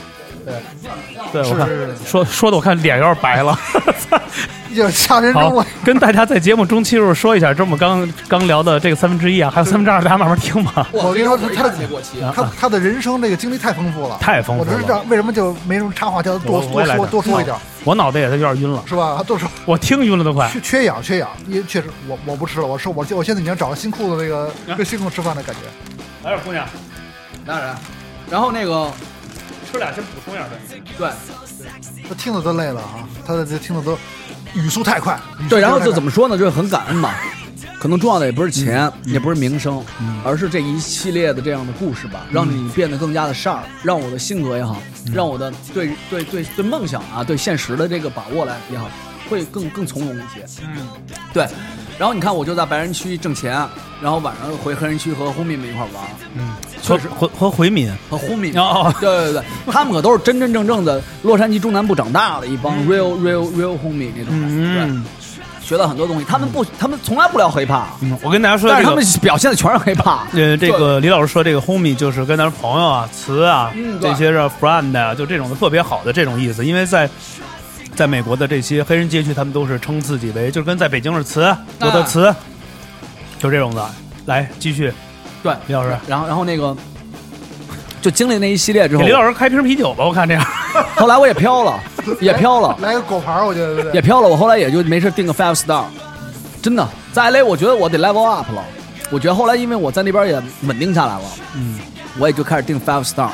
[1.31, 3.57] 对，我看是是是说说的我看脸有点白了。
[4.75, 10.87] 就吓人好中了。，跟大家在节目中期时候说一下，这我们刚刚聊的这个三分之一啊，还有三分之二，大家慢慢听吧。
[10.91, 19.23] 我跟你说他他的过期，他他的人生这个经历太丰富了，太丰富了我只是知道为什么就没什么插话，叫他多多说多说一点，我脑袋也是有点晕了，是吧？
[19.25, 20.47] 多说我听晕了都快。
[20.49, 25.61] 缺缺氧缺氧，因为确实我我不吃了，我说我我现在已经找到新裤子那个跟新裤子吃饭的感觉。
[26.23, 26.63] 来点姑娘，
[27.43, 27.75] 当然，
[28.29, 28.91] 然后那个
[29.71, 30.81] 吃俩先补充一下呗。
[30.97, 31.09] 对
[32.07, 33.97] 他听的都累了啊，他这听的都
[34.53, 35.19] 语速太快。
[35.49, 36.37] 对，然后就怎么说呢？
[36.37, 37.15] 就是很感恩吧。
[37.79, 39.81] 可能重要的也不是钱，也不是名声，
[40.25, 44.81] 而是这一系列的这样的故事吧，让你变得更加的 sharp，让我的性格也好，
[45.13, 48.89] 让我的对对对对梦想啊，对现实的这个把握来也好，
[49.29, 50.45] 会更更从容一些。
[50.61, 50.89] 嗯，
[51.31, 51.47] 对。
[51.97, 53.53] 然后你看，我就在白人区挣钱，
[54.01, 56.03] 然后晚上回黑人区和 homie 们一块玩，
[56.35, 65.29] 嗯，确实和和回民和 homie 哦哦对对对，他们可都是真真正正的洛杉矶中南部长大的一帮 real real real homie 那种，嗯对，
[65.61, 66.25] 学到很多东西。
[66.25, 69.05] 他们不，他们从来不聊 hiphop，嗯，我跟大家说但是他们。
[69.21, 70.19] 表现的全是 hiphop。
[70.33, 76.65] 呃，这个李老师说这个 homie 就是跟咱朋友啊、词啊、这些是 friend 啊，就这种的特别好的这种意思。
[76.65, 77.09] 因为在
[77.93, 82.33] 在美国的这些黑人街区，他们都是称自己为，就跟在北京是词，我的词，
[83.37, 83.87] 就这种的。
[84.25, 84.93] 来继续，
[85.43, 86.75] 对，李老师，然后然后那个
[88.01, 90.43] 就经历那一系列之后给李，老师开瓶啤酒吧，我看这样。
[90.95, 91.79] 后来我也飘了，
[92.21, 93.93] 也飘了， 来个狗牌儿，我觉得对不对？
[93.93, 94.27] 也飘了。
[94.27, 95.83] 我后来也就没事定个 five star，
[96.61, 98.63] 真的在 LA，我觉得我得 level up 了。
[99.11, 101.21] 我觉得后来因为我在那边也稳定下来了，
[101.55, 101.79] 嗯，
[102.19, 103.29] 我也就开始定 five star，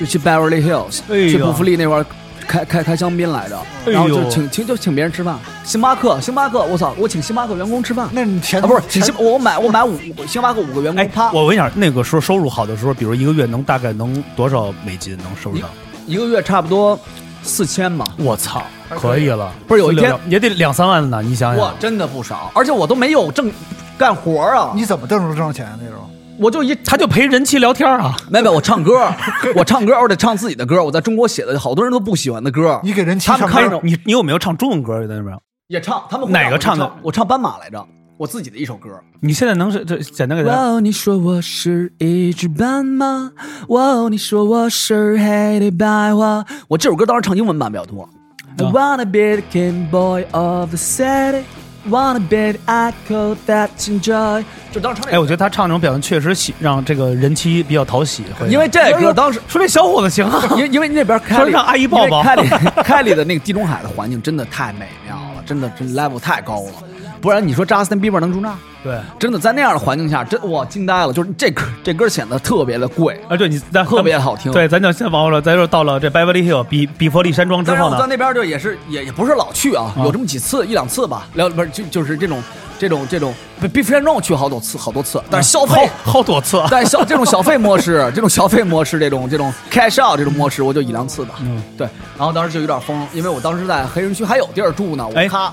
[0.00, 2.06] 就去 Beverly Hills，、哎呦去布弗利那块儿
[2.48, 8.08] 开开开香槟来着，哎呦然后就请请就请别人吃饭，星巴克星巴克，我操，我请星巴克员工吃饭。
[8.10, 15.68] 那你钱啊，不是请星，我买我买五星巴克五个员工，哎啪，，我问一下，那个时候收入好的时候，比如一个月能大概能多少美金能收入到？
[16.06, 16.98] 一个月差不多
[17.42, 19.52] 四千吧，我操，可以了。
[19.66, 21.78] 不是有一天也得两三万呢，你想哇想，。
[21.78, 23.52] 真的不少，而且我都没有挣
[23.98, 25.98] 干活啊，你怎么挣出挣钱那种？
[26.38, 28.16] 我就一他就陪人妻聊天啊。
[28.30, 29.12] 没有没，我唱歌，
[29.56, 35.36] 我唱歌，我得唱自己的歌，我在中国写的好多人都不喜欢的歌，你给人妻他们唱歌看你你有没有唱中文歌在那边？
[35.68, 38.88] 也唱，他们哪个唱的我唱斑马来着，我自己的一首歌。
[39.20, 40.56] 你现在能是这简单给大家？
[40.56, 43.32] 哇，你说我是一只斑马，
[43.68, 46.44] 哇哦，你说我是黑的白花。
[46.68, 48.08] 我这首歌当时唱英文版比较多。
[48.56, 51.42] I wanna be the king boy of the city,
[51.88, 54.44] wanna be the echo that enjoy。
[54.70, 58.48] 就当时唱那哎，我觉得他唱这种表现确实喜让这个人妻比较讨喜，会。
[58.48, 62.22] 因为这歌当时说这小伙子行啊，因因为那边开里说让阿姨抱抱。
[62.22, 62.48] 开里
[62.84, 66.72] 开里的那个地中海的环境真的太美妙了，真的真 level 太高了，
[67.20, 68.54] 不然你说 Justin Bieber 能住那儿？
[68.82, 68.98] 对。
[69.18, 73.20] 真的在那样的环境下，真哇惊呆了，就是这歌这歌显得特别的贵。
[73.28, 82.42] 啊，对你在特别好听对，咱就先往后了，咱就到了这 Beverly Hill 比比佛利山庄之后呢，在那边就也是也也不是老去啊，有这么几次一两次吧，聊不是就就是这种
[82.78, 83.34] 这种这种
[83.72, 85.86] 比佛山庄我去好多次好多次，但是消费。
[86.04, 91.34] 好好多次，但是消这种消费模式， 这种消费模式，这种这种 cash out 这种模式，我就一两次吧。
[91.40, 91.88] 嗯，对。
[92.16, 95.06] 然后当时就有点疯，因为我当时在黑人区还有地儿住呢。
[95.06, 95.52] 我哎咔，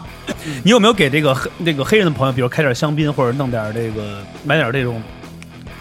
[0.64, 5.02] 你有没有给这个黑那个黑人的朋友，比如开点香槟或者弄点这个买点这种，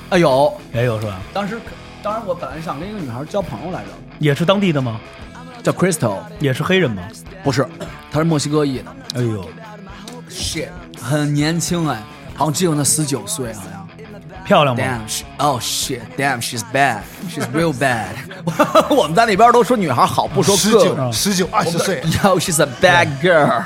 [0.09, 1.21] 啊有，也有是吧？
[1.33, 1.59] 当时
[2.03, 4.99] 当然我本来想跟一个女孩交朋友来着，也是当地的吗？
[5.63, 7.03] 叫 Crystal，也是黑人吗？
[7.43, 7.67] 不是，
[8.11, 8.85] 她是墨西哥裔的。
[9.15, 9.49] 哎呦
[10.29, 10.69] ，shit，
[11.05, 12.03] 很年轻哎，
[12.35, 13.85] 好像只有那十九岁好像。
[14.45, 16.99] 漂亮吗？Damn, she, oh shit, damn, she's bad,
[17.31, 18.09] she's real bad。
[18.95, 20.71] 我们在那边都说女孩好，不说十。
[20.73, 23.63] 九、十九、二十岁，Yo, she's a bad girl，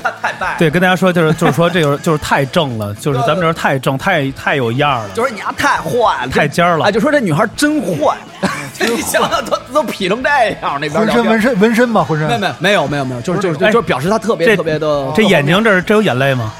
[0.00, 0.56] 她太 bad。
[0.60, 5.10] 对，跟大家说就是就是说这个就是太正了，就是咱们这儿太正，太太有样儿了。
[5.14, 8.16] 就是你丫太坏了，太尖儿了哎，就说这女孩真坏，
[8.78, 10.28] 你想想都都劈成这
[10.62, 12.28] 样，那边浑身纹身，纹身吗，浑身
[12.60, 16.52] 没有没有没有没有没有，就是就是哎就是表示她特别特别的这眼睛这儿这有眼泪吗？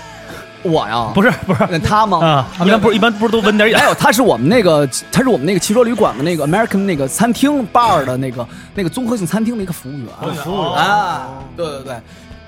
[0.64, 2.18] 我呀不是不是那她吗？
[2.24, 3.84] 啊，一般不是一般不是都纹点眼还？
[3.86, 10.34] 有，他是我们那个，他是我们那个汽车旅馆的那个 American 那个餐厅 bar 的那个那个综合性餐厅的一个服务员。
[10.36, 11.94] 服务员啊，对对对。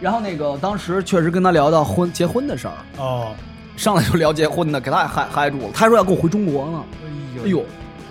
[0.00, 3.32] 然后那个当时确实跟他聊到婚结婚的事儿，哦，
[3.76, 5.68] 上来就聊结婚的，给他也嗨嗨住了。
[5.74, 6.82] 他说要跟我回中国呢。
[7.44, 7.62] 哎呦，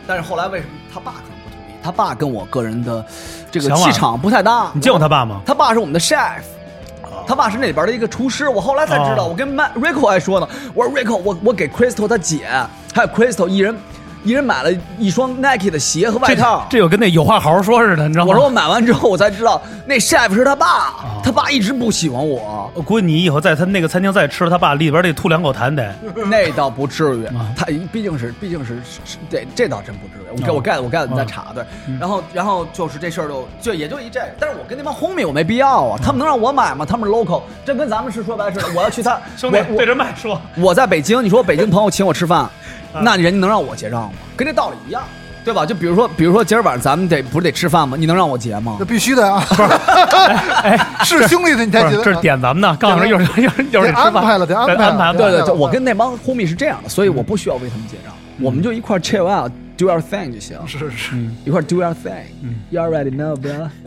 [0.07, 1.73] 但是后来为什么他爸可能不同意？
[1.83, 3.05] 他爸跟我个人的
[3.51, 4.71] 这个气场不太搭。
[4.73, 5.41] 你见过他爸吗？
[5.45, 6.41] 他爸是我们的 chef，
[7.27, 8.47] 他爸是那里边的一个厨师。
[8.47, 12.47] 我后来才知道，哦我跟 Matt Rico 还说呢，我说 Rico，我我给 Crystal 他姐
[12.93, 13.75] 还有 Crystal 一人
[14.23, 16.65] 一人买了一双 Nike 的鞋和外套。
[16.69, 18.29] 这有跟那有话好好说似的，你知道吗？
[18.31, 22.71] 我说我买完之后，我才知道那 chef 是他爸，哦他爸一直不喜欢我。
[22.73, 25.93] 我估计你以后在他那个餐厅再吃，他爸里边得吐两口痰得。
[26.29, 30.24] 那倒不至于啊，他毕竟是毕竟是是这这倒真不至于。
[30.35, 31.63] 我哦盖我盖我盖你再嗯查对，
[31.99, 36.85] 然后然后就是这事儿就就也就一这，但是我跟那帮 homie 我没必要啊，他们能让我买吗？
[36.85, 42.39] 他们是 local，这跟咱们是说白了似的，我要去他 兄弟对着麦说，我在北京，你说北京朋友请我吃饭，
[42.93, 44.11] 啊那人家能让我结账吗？
[44.35, 45.03] 跟这道理一样，
[45.43, 45.65] 对吧？
[45.65, 47.95] 就比如说，比如说今儿晚上咱们得不是得吃饭吗？
[47.99, 48.85] 你能让我结吗那？
[48.85, 49.43] 必须的啊！
[50.63, 55.13] 哎，是兄弟的你才觉得这是点咱们呢，刚好又是又是又是吃饭得安排了得安排了安排。
[55.13, 59.27] 对对对，我跟那帮 homie 是这样的，所以我不需要为他们结账，我们就一块儿 chill
[59.75, 60.91] out，do our thing 就行，是是。
[60.91, 62.23] 是，一块儿 do our thing。
[62.69, 63.69] You already know, bro。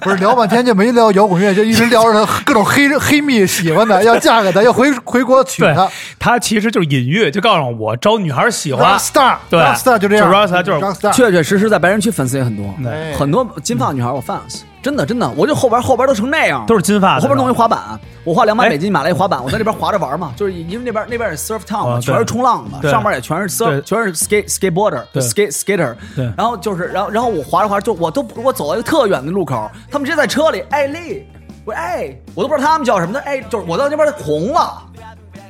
[0.00, 8.98] 不是聊半天就没聊摇滚乐，就一直聊着他各种黑黑蜜喜欢的，要嫁给他，要回回国娶对他。，他其实就是隐喻，就告诉我招女孩喜欢。
[8.98, 9.58] Rockstar，对。
[9.58, 18.68] Rockstar 就这样就 Rockstar 就是 Rockstar，确确实实在白人区粉丝也很多，哎很多金发女孩我 fans，真的真的，我就后边后边都成那样，都是金发的我后边弄一滑板，我花两百哎。
[18.68, 22.90] 美金买了一滑板，我在那边滑着玩嘛，就是因为那边那边是 surf town 嘛，全是冲浪的，对。
[22.90, 25.22] 上面也全是 surf，全是 skate skateboarder 对。
[25.22, 26.30] skate skater，对。
[26.36, 31.26] 然后就是然后然后我滑着滑着就我都我走到一个特远的路口，他们直接在车里，哎丽，
[31.64, 34.82] 我说哎，我都不知道他们叫什么的，哎，就是我到那边红了。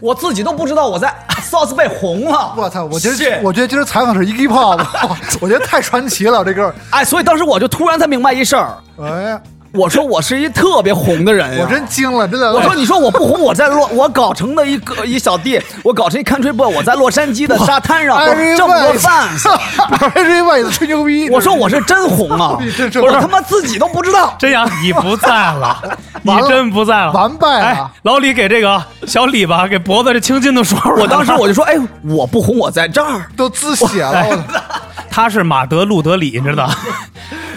[0.04, 1.08] 我自己都不知道我在
[1.50, 2.84] South 被红了，我操！
[2.84, 4.78] 我觉得 Shit 我觉得今儿采访是 Iggy Pop，
[5.40, 6.74] 我觉得太传奇了，这个。
[6.90, 9.40] 哎，所以当时我就突然才明白一事儿，哎，
[9.74, 12.52] 我说我是一特别红的人呀我真惊了，真的。
[12.52, 21.28] 我说你说我不红，我在洛，我搞成的一个一小弟，我搞成一 country boy，我在洛杉矶的沙滩上，Every 这么多 Vice fans，，Every Vice 吹牛逼。
[21.28, 22.56] 我说我是真红啊
[23.02, 24.34] 我他妈自己都不知道。
[24.38, 25.76] 真阳，你不在了，
[26.22, 31.02] 你真不在了，完败了哎，老李给这个小李吧，给脖子这青筋都说出来了。
[31.02, 33.26] 我当时我就说，哎，我不红，我在这儿。
[33.36, 34.44] 都滋血了，
[35.10, 36.70] 他是马德路德里，你知道？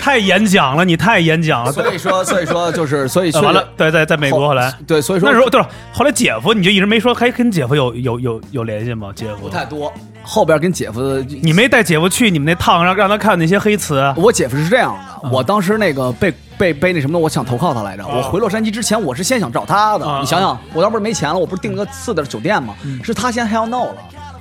[0.07, 1.71] 太演讲了，你太演讲了。
[1.71, 9.11] 所以说， 所以说就是，所以呃完了，对，在在美国后来，对，所以说那时候对了，后来姐夫你就一直没说，还跟姐夫有有有有联系吗？
[9.13, 9.91] 姐夫不太多。
[10.23, 13.97] 后边跟姐夫的，你没带姐夫去你们那趟，让让他看那些黑词。
[13.97, 18.07] 啊我姐夫是这样嗯的，我当时那个被被被那什么的，我想投靠他来着。
[18.07, 20.19] 我回洛杉矶之前，我是先想找他的啊。
[20.21, 22.73] 你想想，我当时不是没钱了，我不是订了个次的酒店吗？
[22.85, 23.95] 嗯是他先 hell no 了，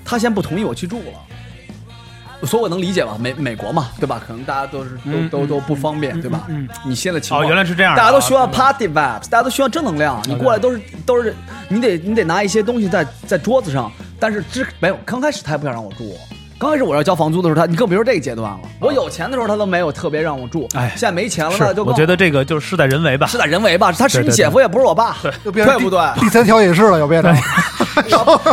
[0.05, 1.26] 他先不同意我去住了。
[2.42, 3.16] 所以我能理解吧？
[3.18, 4.20] 美美国嘛，对吧？
[4.27, 4.90] 可能大家都是
[5.31, 6.44] 都都都不方便，对吧？
[6.49, 10.20] 嗯你现在情况哦原来是这样的大家都需要啊 party vibes，大家都需要正能量。
[10.27, 11.35] 你过来都是都是，
[11.68, 16.16] 你得你得拿一些东西在在桌子上，但是之没有，刚开始他也不想让我住。
[16.59, 18.59] 刚开始我要交房租的时候，他你更别说这个阶段了。
[18.81, 20.66] 我有钱的时候，他都没有特别让我住。
[20.75, 23.27] 哎现在没钱了，就，我觉得这个就是事在人为吧。
[23.27, 23.92] 事在人为吧？
[23.92, 26.01] 他是你姐夫，也不是我爸，又变成对不对？
[26.14, 27.35] 第第三条也是了，又变成。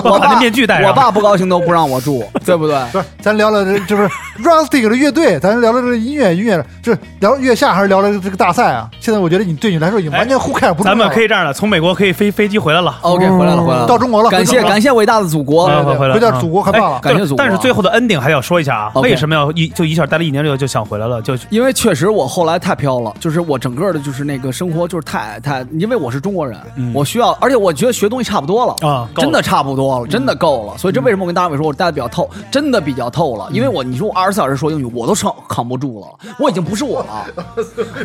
[0.04, 2.78] 我爸把那面具戴上我爸不高兴都不让我住， 对不对？
[2.92, 4.10] 不是，咱聊聊这，就是
[4.42, 8.90] Rustic 的乐队，咱聊聊这音乐，音乐就是聊月下还是聊聊这个大赛啊？
[9.00, 10.98] 现在我觉得你对你来说已经完全互开不重咱。
[10.98, 12.98] 们可以这样的，从美国可以飞飞机回来了。
[13.02, 15.68] OK，回来了，回来了，到中国了感谢感谢伟大的祖国。
[15.68, 21.22] 啊对对回到祖国可棒了哎感谢祖国但是最后的 ending 还要说一下啊为什么要一就一下待了一年之后就想回来了？
[21.22, 26.60] 就因为确实我后来太飘了，就是我整个的就是那个生活就是太太，因为我是中国人，
[26.94, 30.78] 我需要，而且我觉得学东西差不多了啊了真的差不多了，真的够了。
[30.78, 33.48] 所以这为什么我跟大伟说我待的比较透，真的比较透了。
[33.52, 36.08] 因为我你说我二十四小时说英语，我都扛扛不住了，
[36.40, 37.26] 我已经不是我了，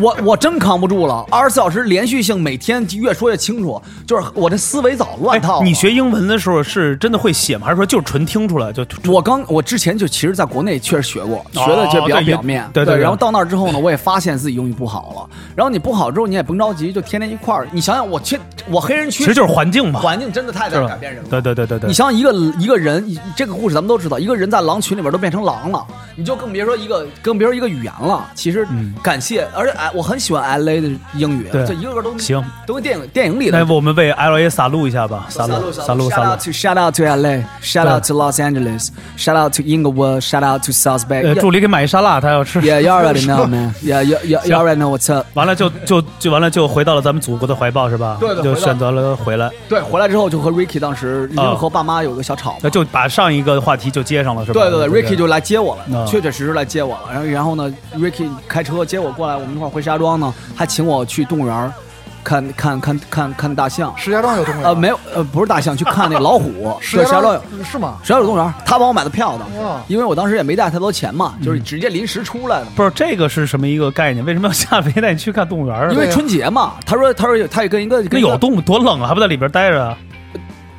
[0.01, 1.25] 我我真扛不住了。
[1.31, 7.67] 二十四小时连续性，每天越说越清楚，就是我这思维早乱套你学英文的时候是真的会写吗？
[7.67, 8.85] 还是说就是纯听出来就？
[9.07, 15.37] 我刚我之前就其实在国内确实学过，学的就比较表面，对对对然后到那儿之后呢，我也发现自己英语不好了。
[15.55, 17.69] 然后你不好之后，你也甭着急，就天天一块儿。
[17.71, 18.39] 你想想，我去
[18.69, 21.29] 我黑人区，其实就是环境嘛，环境真的太能改变人了。
[21.31, 21.95] 对对对对对你。
[21.95, 25.87] 想想一个一个人，这个故事咱们都知道，一个人在狼群里边都变成狼了，
[26.19, 28.29] 你就更别说一个更别说一个语言了。
[28.35, 28.67] 其实
[29.05, 38.05] 感谢，而且哎，我很喜欢 L A 的英语，对这一个个都行，都跟电影电影里的那我们为 L A 撒路一下吧，撒路撒路 Shout 撒 to Shout out to LA, Shout out
[38.09, 41.25] to Los Angeles, Shout out to Inglewood, Shout out to South Bay.
[41.25, 42.61] 呃，助理给买一沙拉，他要吃。
[42.63, 43.73] Yeah, you already know, man.
[43.85, 45.25] Yeah, you you you already know what's up.
[45.35, 48.17] 完了就就就完了就回到了咱们祖国的怀抱是吧？
[48.19, 52.59] 对对就选择了回来，对，回来之后就和 Ricky 当时因为和爸妈有个小吵嘛。
[52.63, 54.61] 那就把上一个话题就接上了是吧？
[54.61, 57.13] 对对对，Ricky 就来接我了，嗯确确实实来接我了。
[57.13, 61.73] 然后然后呢，Ricky 开车接我过来，我们一块儿回石家庄呢，还请我去动物园儿
[62.25, 63.95] 看看看看看大象。
[63.97, 66.77] 石家庄有动物园呃，没有，呃，不是大象，去看那个老虎。
[66.83, 67.43] 石对，石家庄有。
[67.65, 67.99] 是吗？
[68.03, 72.67] 石家庄有动物园儿，他帮我买的票的哇，因为我当时也没带太多钱嘛，就是直接临时出来的。
[72.77, 74.25] 不是这个是什么一个概念？
[74.27, 75.89] 为什么要下飞带你去看动物园啊？
[75.91, 79.97] 因为春节嘛，他说他说他也跟一个那跟有动物多冷啊，还不在里边待着啊？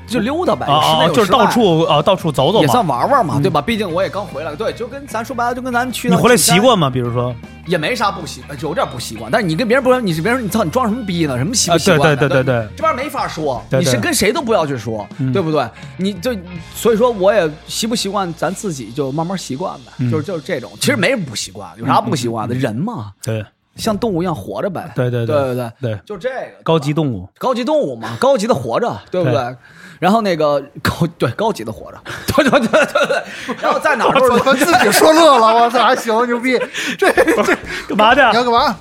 [0.10, 0.65] 就溜达呗，
[1.13, 2.86] 就是到处啊到处走走也算。
[2.86, 3.62] 玩玩嘛，对吧？
[3.62, 6.89] 毕竟我也刚回来，对，就跟咱说白了，就跟咱去你回来习惯吗？
[6.89, 7.36] 比如说
[7.67, 9.32] 也没啥不习，呃有点不习惯。
[9.32, 11.38] 但是你跟别人不说，你是别人，你操，你装什么逼呢？
[11.38, 12.15] 什么习不啊习惯？
[12.17, 15.69] 对对对对对这玩意儿没法说，你是跟谁都不要去说，对不对？
[15.98, 16.36] 你就
[16.74, 20.72] 所以说，我也习不习惯，咱自己就慢慢习惯呗，嗯就是就是这种。
[20.80, 22.56] 其实没什么不习惯，有啥不习惯的？
[22.56, 23.45] 人嘛，对
[23.76, 24.91] 像动物一样活着呗。
[24.95, 27.30] 对对对对对对，就这个高级动物。
[27.38, 29.56] 高级动物嘛，高级的活着，对不对？
[29.99, 31.97] 对然后那个高对高级的活着，
[32.33, 33.55] 对对对对对。
[33.62, 36.57] 然后在哪儿都是我 自己说乐了，我操，还行，牛逼！
[36.97, 37.55] 这这
[37.88, 38.21] 干嘛去？
[38.21, 38.75] 你要干嘛？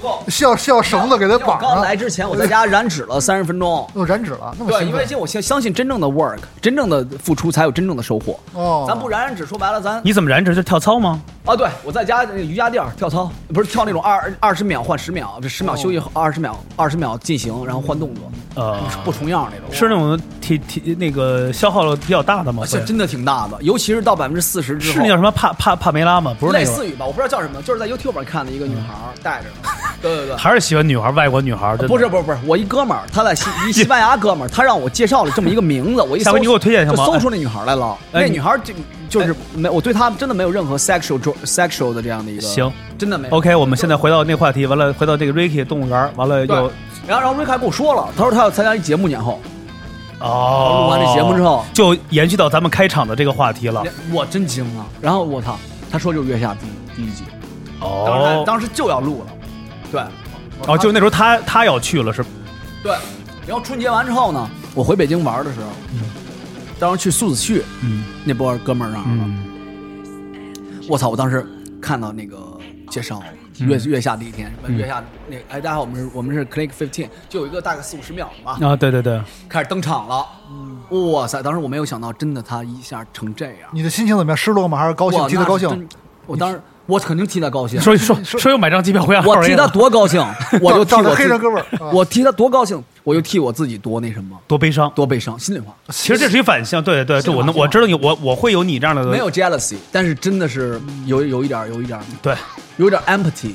[0.00, 0.30] 不。
[0.30, 1.74] 需要需要绳子给他绑上。
[1.74, 3.88] 刚来之前，我在家燃脂了三十分钟。
[3.94, 8.38] 又，燃脂了，那么对，因为我相相信真正的 work，真正的付出才有真正的收获。
[8.52, 10.54] 哦，咱不燃燃脂，说白了，咱你怎么燃脂？
[10.54, 11.20] 就跳操吗？
[11.46, 19.72] 啊，对我在家那个瑜伽垫儿跳操，不是跳那种二二十秒换十秒，这十秒休息，二十秒二十秒进行，然后换动作，呃，不重样那种。
[19.72, 22.62] 是那种体体那个消耗了比较大的吗？
[22.62, 24.94] 会这真的挺大的，尤其是到百分之四十之后。
[24.94, 26.34] 是那叫什么帕帕帕梅拉吗？
[26.40, 29.70] 不是，类似于吧，我不知道叫什么，就是在 YouTube 上看的一个女孩儿带着的。
[30.00, 30.36] 对对对。
[30.36, 31.76] 还是喜欢女孩，外国女孩。
[31.76, 37.96] 不是不是不是，我一哥们儿，他在西一西班牙哥们儿，他让我介绍了这么一个名字，我一搜下回 你给我推荐一下吗就搜出那女孩来了。
[38.12, 38.72] 哎那女孩就
[39.08, 43.28] 就是没，我对她真的没有任何 sexual sexual 的这样的一个，行，真的没。
[43.30, 46.70] OK，我们现在回到那话题，完了回到这个 Ricky 动物园，完了又，
[47.08, 49.40] 然后然后瑞凯跟我说了，他说他要参加一节目，年后
[50.20, 53.82] 哦，录完这节目之后，就延续到咱们开场的这个话题了。
[54.12, 54.86] 我真惊了。
[55.00, 55.58] 然后我操，
[55.90, 57.24] 他说就是月下第第一季，
[57.80, 59.32] 当时哦当时就要录了，
[59.90, 60.02] 对
[60.66, 62.28] 哦，就那时候他他要去了是吧？
[62.82, 62.92] 对。
[63.46, 65.66] 然后春节完之后呢，我回北京玩的时候，
[66.78, 69.24] 当时去苏子旭嗯那波哥们儿那儿了。
[69.24, 69.44] 嗯
[70.90, 71.10] 我操！
[71.10, 71.46] 我当时
[71.82, 72.38] 看到那个
[72.88, 73.22] 介绍
[73.66, 80.26] 月月下第一天，月下那个哎，大家好，我们是我们是 Click Fifteen，就有一个大概四五十秒嘛，啊，对对对，开始登场了。
[81.12, 81.42] 哇塞！
[81.42, 84.36] 当时我没有想到，真的他一下成这样，你的心情怎么样？
[84.36, 84.78] 失落吗？
[84.78, 85.20] 还是高兴？
[85.20, 85.58] 哇替他高。
[85.58, 85.68] 兴？
[85.68, 85.88] 真
[86.26, 90.24] 我当时我肯定替他高兴，说说说又买张机票回来，我替他多高兴，
[90.62, 91.90] 我就替我自黑人哥们儿啊。
[91.92, 94.90] 我替他多高兴，我就替我自己多那什么，多悲伤。
[94.94, 95.38] 多悲伤。
[95.38, 102.34] 心里话，其实这是一反向，对对对，我能我知道你，我我会有你这样的没有 jealousy，但是真的是有有一点有一点对，
[102.78, 103.52] 有点后 empty，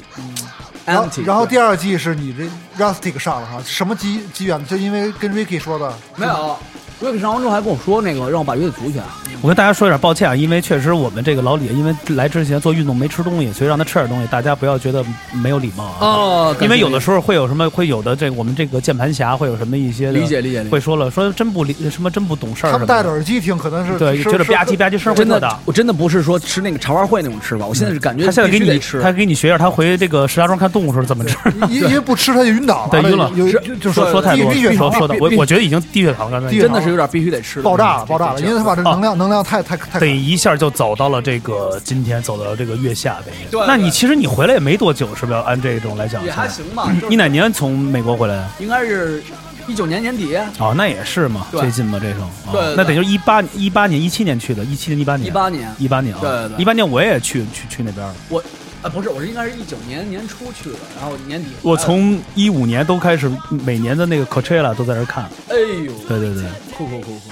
[1.25, 2.35] 然后第二季是你
[2.77, 4.63] 这 Rustic 上了哈，什么机机缘？
[4.67, 6.55] 就因为跟 Ricky 说的，没有，
[6.99, 9.03] 瑞克上完之后还跟我说那个让我把乐队组起来，
[9.41, 15.97] 我跟大家说一点抱歉啊，因为确实我们这个老李，因为来之前做运动没吃东西，所以让他吃点东西，大家不要觉得没有礼貌啊。
[15.99, 29.01] 哦因为有的时候会有什么，会有的这个我们这个键盘侠会有什么一些理解理解会说了说真不理什么真不懂事儿什么他们戴着，耳机听，可能是对，觉得吧唧吧唧声会真的特大。，我真的不是说吃那个茶话会那种吃法，我现在是感觉他现在给你，吃。
[29.01, 31.37] 他给你学一下，他回这个石家庄看动物时候怎么吃。
[31.69, 33.31] 因因为不吃他就晕倒了，对晕了。
[33.35, 43.35] 有就就说说太多说说的，我我觉得已经低血糖了，真的是有点必须得吃爆炸了，爆炸了，因为他把这能量能量太太太得一下就走到了这个今天走到了这个月下边。
[43.49, 45.39] 对那你其实你回来也没多久，是不是？
[45.39, 46.91] 按这种来讲，也还行吧。
[46.93, 48.49] 就是你哪年从美国回来啊？
[48.59, 49.23] 应该是
[49.67, 52.21] 一九年年底，哦，那也是嘛，最近嘛，这种。
[52.47, 58.13] 哦对对对那等于一八一八年、一七年去的，一七年、一八年、一八年一八年啊，对对对一八年我也去去去那边了。
[58.29, 58.43] 我
[58.83, 65.23] 啊不是，我是应该是一九年年初去的，然后年底我从一五年都开始，每年的那个 Coachella 都在这看。
[65.49, 65.55] 哎
[65.85, 66.43] 呦，对对对
[66.77, 67.31] 酷酷酷酷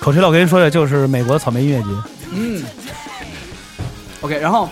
[0.00, 1.88] ，，Coachella 我跟您说的就是美国草莓音乐节。
[2.32, 2.64] 嗯
[4.22, 4.68] ，OK，然后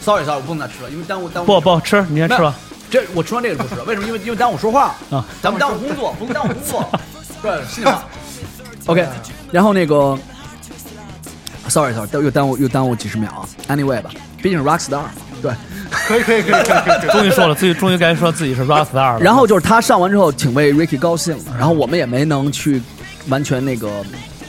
[0.00, 2.54] sorry sorry，我不能再吃了，因为耽误耽误不不吃，你先吃吧。
[2.90, 4.06] 这我吃完这个就不吃了，为什么？
[4.08, 6.90] 因为因为耽误说话啊，咱们耽误工作，不能耽误工作。
[7.40, 8.04] 对，心里话。
[8.86, 9.06] OK，
[9.52, 10.18] 然后那个
[11.68, 13.48] ，sorry sorry，又耽误又耽误几十秒啊。
[13.68, 14.10] Anyway 吧，
[14.42, 15.02] 毕竟是 rockstar。
[15.42, 15.52] 对，
[15.90, 17.10] 可以可以可以可以。
[17.10, 19.20] 终于说了，自己终于该说自己是 rockstar 了。
[19.20, 22.80] 然后就是他上完之后挺为 Ricky 高兴的，然后我们也没能去
[23.28, 24.04] 完全那个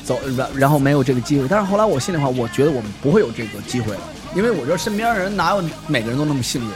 [0.05, 1.47] 走，然然后没有这个机会。
[1.49, 4.01] 但是后来我心里话，我觉得我们不会有这个机会了，
[4.35, 6.69] 因为我觉得身边人哪有每个人都那么幸运，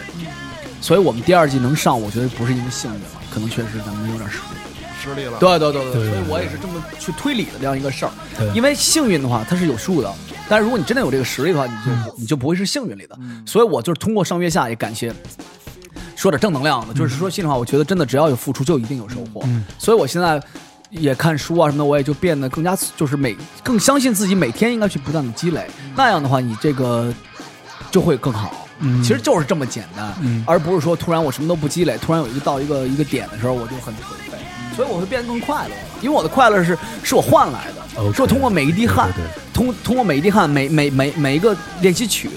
[0.82, 4.77] 所以我们第二季能上，我觉得不是因为幸运了，可能确实咱们有点实力。
[5.08, 5.38] 实力了。
[5.40, 8.48] 对对对对，所以我也是这么去推理的这样一个事儿对。
[8.54, 10.14] 因为幸运的话，它是有数的，
[10.50, 13.18] 但是如果你真的有这个实力的话，你就、你就不会是幸运里的。
[13.46, 15.14] 所以我就是通过上月下也感谢。
[16.16, 19.44] 说点正能量的，就是说心里话，我觉得真的只要有付出，就一定有收获。
[19.78, 20.42] 所以我现在
[20.90, 25.68] 也看书啊什么的，我也就变得更加就是每更相信自己，每天应该去不断的积累。
[25.96, 27.14] 那样的话，你这个
[27.92, 28.52] 就会更好。
[28.80, 34.37] 嗯其实就是这么简单，嗯而不是说突然我什么都不积累，突然有一个到一个一个点的时候，我就很颓废。
[34.78, 42.30] 所以我会变得更快乐，因为我的快乐是是我换来的是我通过每一滴汗对对对，通通过每一滴汗，每每每每一个练习曲，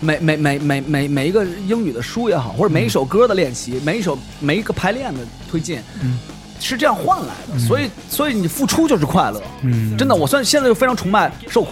[0.00, 5.20] 每每每每每每一个英语的书也好，或者每一首歌的练习，每一首每一个排练的
[5.50, 6.18] 推进，嗯
[6.60, 7.58] 是这样换来的。
[7.58, 9.96] 所以所以你付出就是快乐，嗯。
[9.96, 11.70] 真的，我算现在就非常崇拜受苦，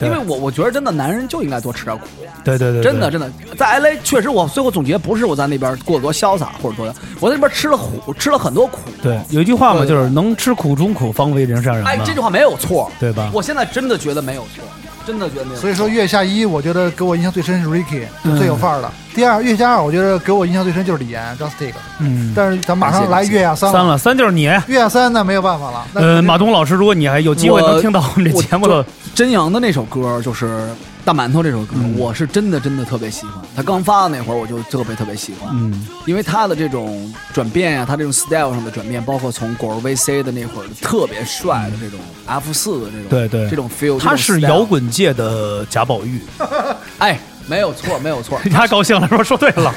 [0.00, 2.04] 因为我我觉得真的男人就应该多吃点苦。
[2.44, 2.92] 对对对，对。
[2.92, 6.86] 真的真的，在 LA 确实，我最后总结不是我在那边过得多潇洒或者多，
[7.20, 8.78] 我在那边吃了苦，吃了很多苦。
[9.02, 11.84] 对，有一句话嘛，就是能吃苦中苦，方为人上人。
[11.84, 13.30] 哎，这句话没有错，对吧？
[13.34, 14.64] 我现在真的觉得没有错，
[15.08, 15.56] 真的觉得没有。
[15.58, 18.92] 所以说月下一，我觉得给我印象最深是 Ricky，嗯最有范儿的。
[19.14, 21.72] 第二，月下二，我觉得给我印象最深就是李岩 Just Stick。
[21.98, 23.86] 嗯，但是咱马上来月下三三。
[23.86, 24.42] 了，三就是你。
[24.42, 25.86] 月下三那没有办法了。
[25.94, 28.84] 那呃，马东老师，如果你还有机会能听到我们这节目的，
[29.14, 30.44] 真阳的那首歌就是
[31.08, 33.32] 《大馒头》这首歌，嗯我是真的真的特别喜欢。
[33.56, 46.20] 他刚发的那会儿，我就特别特别喜欢，嗯，因为他的这种转变呀、他这种 style 上的转变，包括从果儿 VC 的那会儿特别帅的这种 F 四的这种，对对这种 feel，他是摇，滚界的贾宝玉。
[46.98, 48.38] 哎，没有错，没有错。
[48.52, 49.74] 他高兴了，说说对了。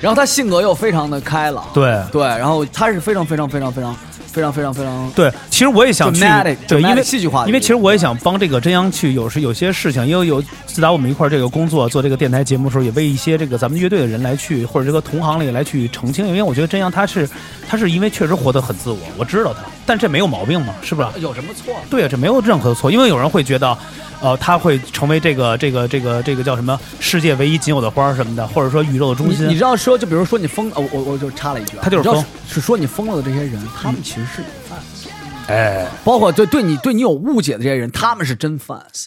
[0.00, 3.94] 然后他性格又非常的开朗，对对，然后他是非常非常非常非常
[4.32, 6.20] 非常非常非常对，其实我也想去
[6.66, 17.28] 对，因为戏剧化因为其实我也想帮这个真央去，有时有些事情，因为有自打我们一块儿这个工作做这个电台节目的时候，也为一些这个咱们乐队的人来去或者这个同行里来去澄清，因为我觉得真央他是
[17.68, 21.20] 他是因为确实活得很自我，我知道他，但这没有毛病嘛，是不是？
[21.20, 21.74] 有什么错？
[21.90, 23.76] 对啊，这没有任何的错，因为有人会觉得，
[24.20, 29.46] 呃，他会成为这个这个这个这个叫什么世界唯一仅有的花儿什么的，或者说宇宙的中心。
[29.46, 39.06] 你你知道说，就比如说你疯，呃，我我就插了一句他就是疯是说你疯了的这些人，他们其实是你的 fans，哎，包括对对你对你有误解的这些人，他们是真 fans。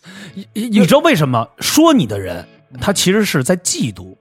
[0.54, 2.46] 你你知道为什么说你的人，
[2.82, 4.16] 他其实是在嫉妒？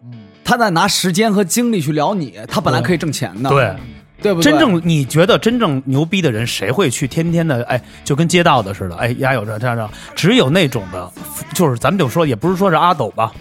[0.45, 3.75] 他在拿时间和精力去聊你，他本来可以挣钱的，对。
[4.23, 4.41] 对不？
[4.41, 11.11] 真正你觉得真正牛逼的人，谁会去天天的哎，就跟街道的似的，哎，丫有这这这，只有那种的，
[11.55, 13.33] 就是咱们就说，也不是说是阿斗吧。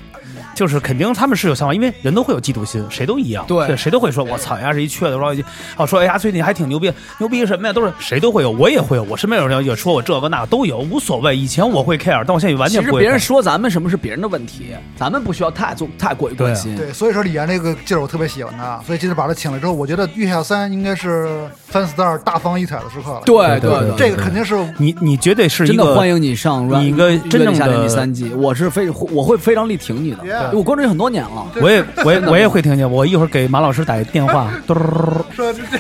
[0.54, 3.46] 就是肯定他们是有想法，因为人都会有嫉妒心，谁都一样。
[3.48, 5.36] 对谁都会说，我操，人家是一缺的，说
[5.78, 7.74] 哦，说哎呀，最近还挺牛逼，牛逼什么呀？
[7.74, 11.36] 都是谁都会有，我也会有，我身边有人也说我这个那个都有，无所谓。
[11.36, 13.00] 以前我会 care，但我现在完全不会 care。
[13.00, 16.76] 实别人说咱们什么是别人的问题，咱们不需要太做太过于关心。
[16.76, 21.28] 对，所以说李岩这个劲儿我特别喜欢他，所以今天把他请来之后，我觉得月下三应该是
[21.72, 23.22] Fan Star 大放异彩的时刻了。
[23.26, 31.46] 对对对这个肯定是你你绝对是一个真的欢迎你上你一个真正的第三季，我是非我会非常力挺你的 Yeah，我关注你很多年了。
[31.62, 35.78] 我也 我也我也会听见，我一会儿给马老师打一电话， 嘟儿说这这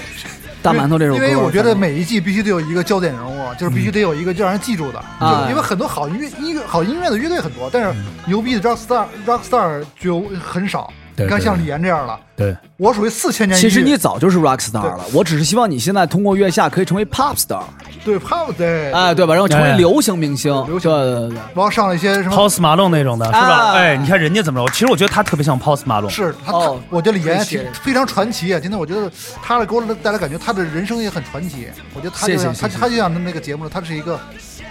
[0.62, 5.04] 大馒头这首歌，因为我觉得每一季必须得有一个焦点人物，就是必须得有一个就让人记住的。
[5.50, 7.94] 因为很多好音乐音乐好音乐的乐队很多，但是
[8.26, 10.92] 牛逼的 rock star rock star 就很少。
[11.16, 13.64] 你看像李岩这样了，对，我属于四千年一遇。
[13.64, 17.62] 其实你早就是 rock star 了，我只是希望你现在通过月下可以成为 pop star，
[18.04, 19.34] 对 pop 对，哎，对吧？
[19.34, 21.38] 然后成为哎流行明星，流行对对对。
[21.38, 23.40] 然后上了一些什么 Post Malone 那种的是吧？
[23.40, 24.72] 啊哎，你看人家怎么着？
[24.74, 26.10] 其实我觉得他特别像 Post Malone。
[26.10, 28.60] 是他，哦我觉得李岩谢谢挺非常传奇啊！
[28.60, 29.12] 今天我觉得
[29.42, 31.68] 他的给我带来感觉，他的人生也很传奇。
[31.94, 34.20] 我觉得他就像他他就像那个节目，他是一个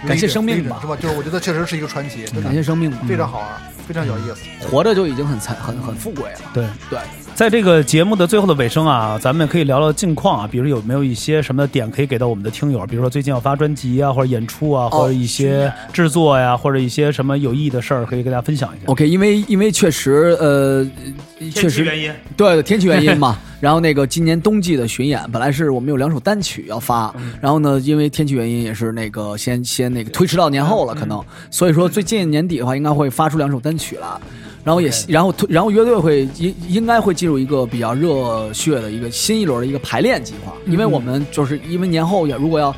[0.05, 0.95] 感谢生命吧是吧？
[0.99, 3.47] 就是我觉得确实是一个传奇，感谢生命，非常好玩，
[3.87, 4.67] 非常有意思。
[4.67, 6.39] 活着就已经很财很很富贵了。
[6.53, 6.99] 对，对，
[7.35, 18.85] 在这个节目的最后的尾声啊，咱们可以聊聊近况啊，比如有没有一些什么点可以给到我们的听友，比如说最近要发专辑啊，或者演出啊，或者一些制作呀、或者一些什么有意义的事儿，可以跟大家分享一下。
[18.87, 20.85] OK，因为因为确实呃，
[21.53, 23.37] 确实原因，对天气原因嘛。
[23.63, 34.19] 然后那个今年冬季的巡演，本来是我们有两首单曲要发，然后呢，因为天气原因也是那个先先那个推迟到年后了，可能，所以说最近年底的话，应该会发出两首单曲了。
[34.63, 42.73] 然后也，然后，然后乐队会应应该会进入一个比较热血的一个新一轮的一个排练计划，因为我们就是因为年后也如果要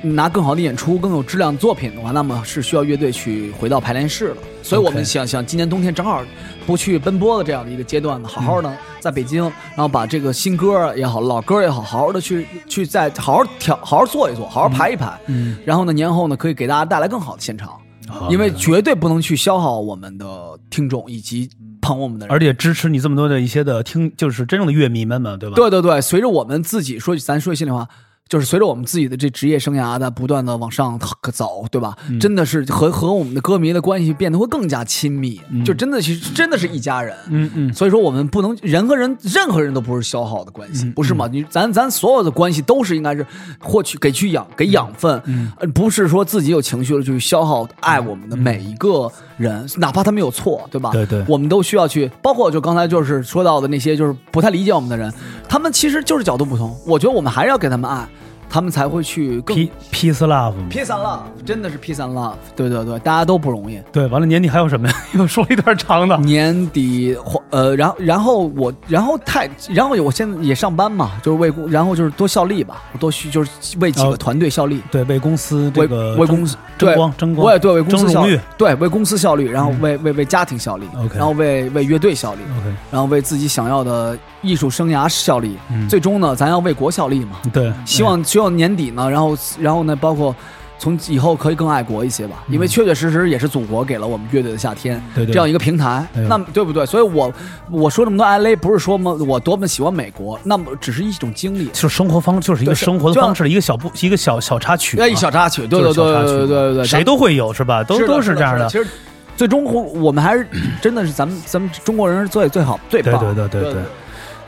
[0.00, 4.36] 拿更好的演出、更有质量的作品的话，那么是需要乐队去回到排练室的。
[4.62, 6.24] 所以我们想想，今年冬天正好
[6.66, 15.12] 不去奔波的这样的一个阶段呢，好好的在北京，然后把这个新歌也好、老歌也好，好好的去去再好好调、好好做一做、好好排一排。
[15.26, 17.82] 嗯，然后呢，年后呢可以给大家带来更好的现场，好
[18.30, 21.48] 因为绝对不能去消耗我们的听众以及
[21.80, 22.32] 捧我们的人。
[22.34, 25.56] 而且支持你这么多的一些的听，就是真正的乐迷们嘛，对吧？
[25.56, 27.88] 对对对，随着我们自己说，咱说句心里话，
[28.28, 30.98] 就是随着我们自己的这职业生涯的不断的往上
[31.32, 31.96] 走，对吧？
[32.08, 37.16] 嗯真的是和和我们的歌迷的关系变得会更加亲密，就真的是真的是一家人。
[37.28, 41.28] 嗯嗯，所以说，我们不能人和人，任何人都不是消耗的关系，不是吗？
[41.30, 43.24] 你咱咱所有的关系都是应该是
[43.60, 45.22] 获取给去养给养分，
[45.58, 50.90] 呃不是说自己有情绪了就去消耗爱我们的每一个人，哪怕他没有错，对吧？
[50.90, 55.12] 对对我们都需要去，包括就刚才就是说到的那些就是不太理解我们的人，
[55.48, 56.76] 他们其实就是角度不同。
[56.86, 58.08] 我觉得我们还是要给他们爱，
[58.48, 60.66] 他们才会去 Peace Love 嘛。
[60.70, 62.34] peace and love，真的是 peace and love。
[62.54, 63.80] 对对对，大家都不容易。
[63.92, 64.94] 对，完了年底还有什么呀？
[65.14, 66.16] 又说了一段长的。
[66.26, 67.16] 年底，
[67.50, 78.38] 呃，然后然后我，然后太，然后我现在也上班嘛，就是为公，然后就是多效力吧，我多去就是为几个哦团队效力，对，为公司这为个为公司争光争光，我也对为公司效力。
[78.56, 87.36] 对为公司效力，然后为为为家庭效力 OK 然后为为乐队效力，OK，然后为自己想要的艺术生涯效力，嗯最终呢，咱要为国效力嘛。
[87.52, 90.34] 对，希望希望年底呢，然后然后呢，包括
[90.78, 96.84] 从以后可以更爱国一些吧，因为确确实实也是祖国给了我们乐队的夏天这样一个平台，那么对不对？
[96.84, 97.32] 所以我
[97.70, 105.04] 我说这么多 LA 不是说嘛我多么喜欢美国，那么只是一种经历，就是生活方，就是一个生活的方式一个小步，一个小小插曲嘛。
[105.04, 107.82] 哎，一小插曲，对对对对对对对，谁都会有是吧？
[107.82, 108.68] 都是都是这样的。
[108.68, 108.86] 其实
[109.34, 109.64] 最终
[110.00, 110.46] 我们还是
[110.82, 113.82] 真的是咱们咱们中国人是最最好最对棒，对对对对对。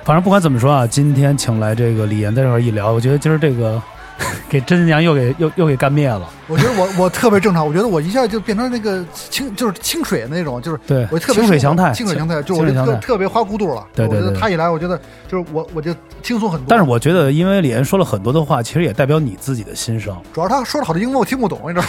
[0.04, 3.82] 反正不管怎么说啊，今天请来这个李岩在这块儿一聊，我觉得今儿这个
[4.48, 6.28] 给真娘又给又又给干灭了。
[6.46, 13.86] 我觉得我我特别正常，我觉得我一下就变成那个清就是清水那种，就是对我特别清水祥太清水祥太，就我觉清水祥太得特特别花骨朵了。
[13.96, 14.98] 我觉得对对对他一来，我觉得
[15.28, 16.66] 就是我我就轻松很多。
[16.68, 20.16] 但是我觉得，因为李岩说了很多的话，其实也代表你自己的心声。
[20.32, 21.82] 主要他说了好多英文我听不懂，你知道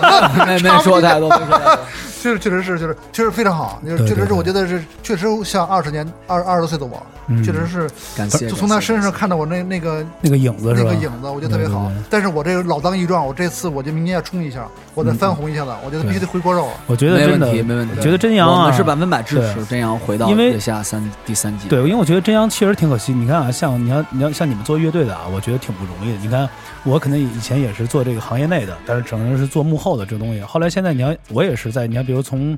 [0.00, 0.44] 吗？
[0.46, 1.30] 没没说太多。
[2.20, 10.90] 确实确实是就是确实非常好，就是确实是我觉得是确实像二十年二二十多岁的我，嗯确实是感谢，就从他身上看到我那那个那个影子那是吧？
[10.90, 11.90] 个影子，我觉得特别好。
[12.08, 16.72] 但是我这个老当益壮，我这次我就明年要冲一下，我再翻红一下子，我觉得必须得回锅肉了。
[16.86, 17.94] 我觉得真的，没问题，没问题。
[17.96, 21.68] 我觉得真阳啊，是百分百支持真阳回到因为月下三第三季。
[21.68, 23.12] 对，因为我觉得真阳确实挺可惜。
[23.12, 26.18] 你看啊，像你要你要像你们做乐队的啊，我觉得挺不容易的。
[26.18, 26.48] 你看
[26.84, 30.40] 我可能以前也是做这个行业内的，但是整个是做幕后的这东西。
[30.40, 32.56] 后来现在你要我也是在，你看比如从。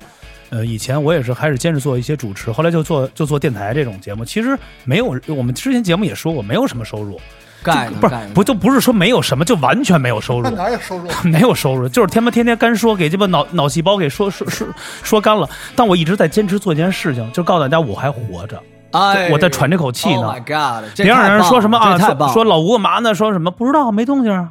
[0.48, 4.24] 呃，以前我也是开始坚持做一些主持，后来就做就做电台这种节目。
[4.24, 7.20] 其实没有，我们之前节目也说过，没有什么收入，
[7.66, 11.08] 盖不是不就不是说没有什么，就完全没有收入，哪有收入？
[11.24, 14.66] 没有收入，就是天妈天天干说，给鸡巴脑脑细胞给说说说
[15.02, 15.48] 说干了。
[15.74, 18.60] 但我一直在坚持做一件事情，就告诉大家我还活着，
[18.92, 20.90] 哎，我在喘这口气呢 Oh my god！
[20.96, 23.14] 别让人说什么啊，说说老吴干嘛呢？
[23.14, 24.50] 说什么不知道，没动静啊，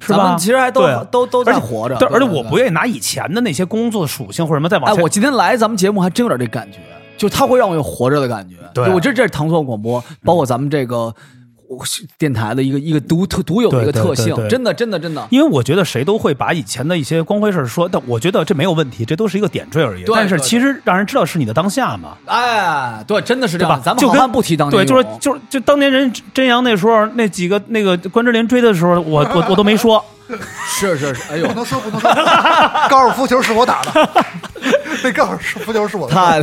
[0.00, 0.36] 是吧？
[0.38, 1.96] 其实还都对都都在活着。
[1.96, 5.02] 对，而且我不愿意拿以前的那些工作的属性或者什么再往哎，前。
[5.02, 6.78] 我今天来咱们节目还真有点这感觉，
[7.16, 8.56] 就他会让我有活着的感觉。
[8.74, 11.14] 对我这这是糖蒜广播，包括咱们这个
[12.18, 15.26] 电台的一个一个独特独有的一个特性对对，真的真的真的。
[15.30, 20.04] 因为我觉得谁都会把以前的一些光辉事儿说，但我觉得这没有问题，这都是一个点缀而已。
[20.04, 23.82] 对对但是其实让人知道是你的当下嘛，哎，对，真的是这样。
[23.96, 30.04] 就跟咱们好不提当年对，就是就是就当年人真阳那时候那几个那个关之琳追的时候，我我我都没说。
[30.66, 31.46] 是是是，哎呦。
[31.46, 32.10] 不，能说不能说，
[32.90, 34.08] 高尔夫球是我打的，
[35.04, 36.42] 那高尔夫球是我的，太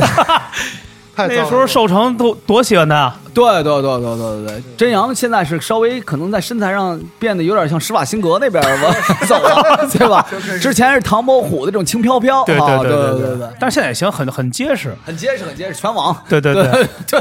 [1.14, 8.94] 太那时候寿成都多喜欢他，对对对对对对，真阳现在是稍微可能在身材上变得有点像施瓦辛格那边儿吧
[9.26, 10.26] 走了，对吧？
[10.60, 14.94] 之前是唐伯虎的这种轻飘飘，对啊对对对对，但是现在也行，很很结实。
[15.04, 16.16] 很结实很结实，全王。
[16.28, 16.86] 对对对。
[17.06, 17.20] 全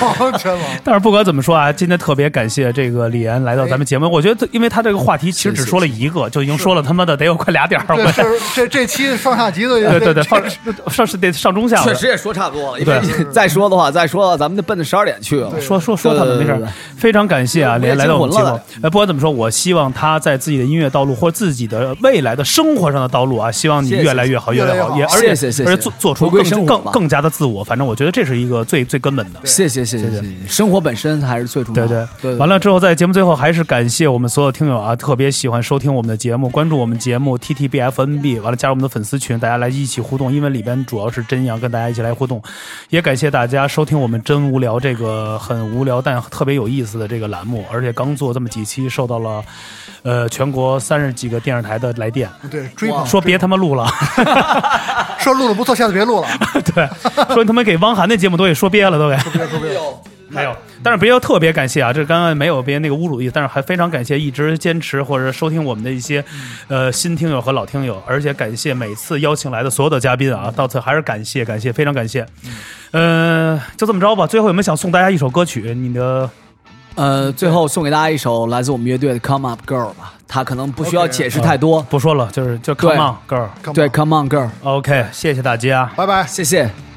[0.00, 0.62] 王全王。
[0.84, 4.08] 但是不管怎么说啊，今天特别感谢这个李岩来到咱们节目。
[4.10, 7.96] 我觉得，因为他这个话题其实只说了一个，就已经说了他妈的得有快俩点儿。
[7.96, 10.42] 对，这这期上下集的，对对对，上
[10.88, 11.82] 上是得上中下。
[11.82, 15.60] 确实也说差不多了，因对为再说的话，再说咱们就奔着十二点去了。
[15.60, 16.58] 说说说他们没事
[16.96, 18.60] 非常感谢啊，连来到我们节目。
[18.82, 25.30] 呃，不管怎么说，我希望他在自己的音乐道路或者自己的未来的生活上的道路啊，希望你越来越好，越来越好，也而且
[25.64, 27.62] 而且做做出更更更加的自我。
[27.64, 29.40] 反正我觉得这是一个最最根本的。
[29.44, 32.08] 谢谢谢谢谢谢，生活本身还是最重要对的。
[32.22, 42.42] 对，完了之后，在节目最后还是感谢我们所有听友啊，特别喜欢收听我们的节目，关注我们节目 T T B F N B，完了加入我们的粉丝群，大家来一起互动，因为里边主要是真阳跟大家一起来互动，
[42.88, 49.42] 也感谢大家收听我们真无聊这个很无聊但特别有意思的这个栏目，而且刚做这么几期，受到了
[50.02, 53.86] 呃全国三十几个电视台的来电，对追捧，说别他妈录了，
[55.18, 56.28] 说录的不错，下次别录了。
[56.74, 56.88] 对，
[57.34, 59.16] 说他妈给汪涵那节目都给说憋了，都给。
[59.32, 59.74] 别说憋。
[59.74, 66.24] 说，没有，但是别要特别感谢啊，这刚刚没有别那个侮辱的意思，但是还非常感谢一直坚持或者收听我们的一些
[66.68, 72.26] 呃新听友和老听友，而且感谢每次邀请来的所有的嘉宾啊，到此还是感谢感谢，非常感谢。
[72.92, 75.74] 呃，就这么着吧，最后有没有想送大家一首歌曲？
[75.74, 76.28] 你的
[76.96, 81.80] 呃，最后送给大家一首来自我们乐队的《Come Up Girl》吧，他可能不需要解释太多。
[81.82, 83.48] 不说了，就是就 Come on girl。
[83.72, 85.90] 对，Come On Girl，OK，谢谢大家。
[85.96, 86.26] 拜拜。
[86.26, 86.89] 谢谢。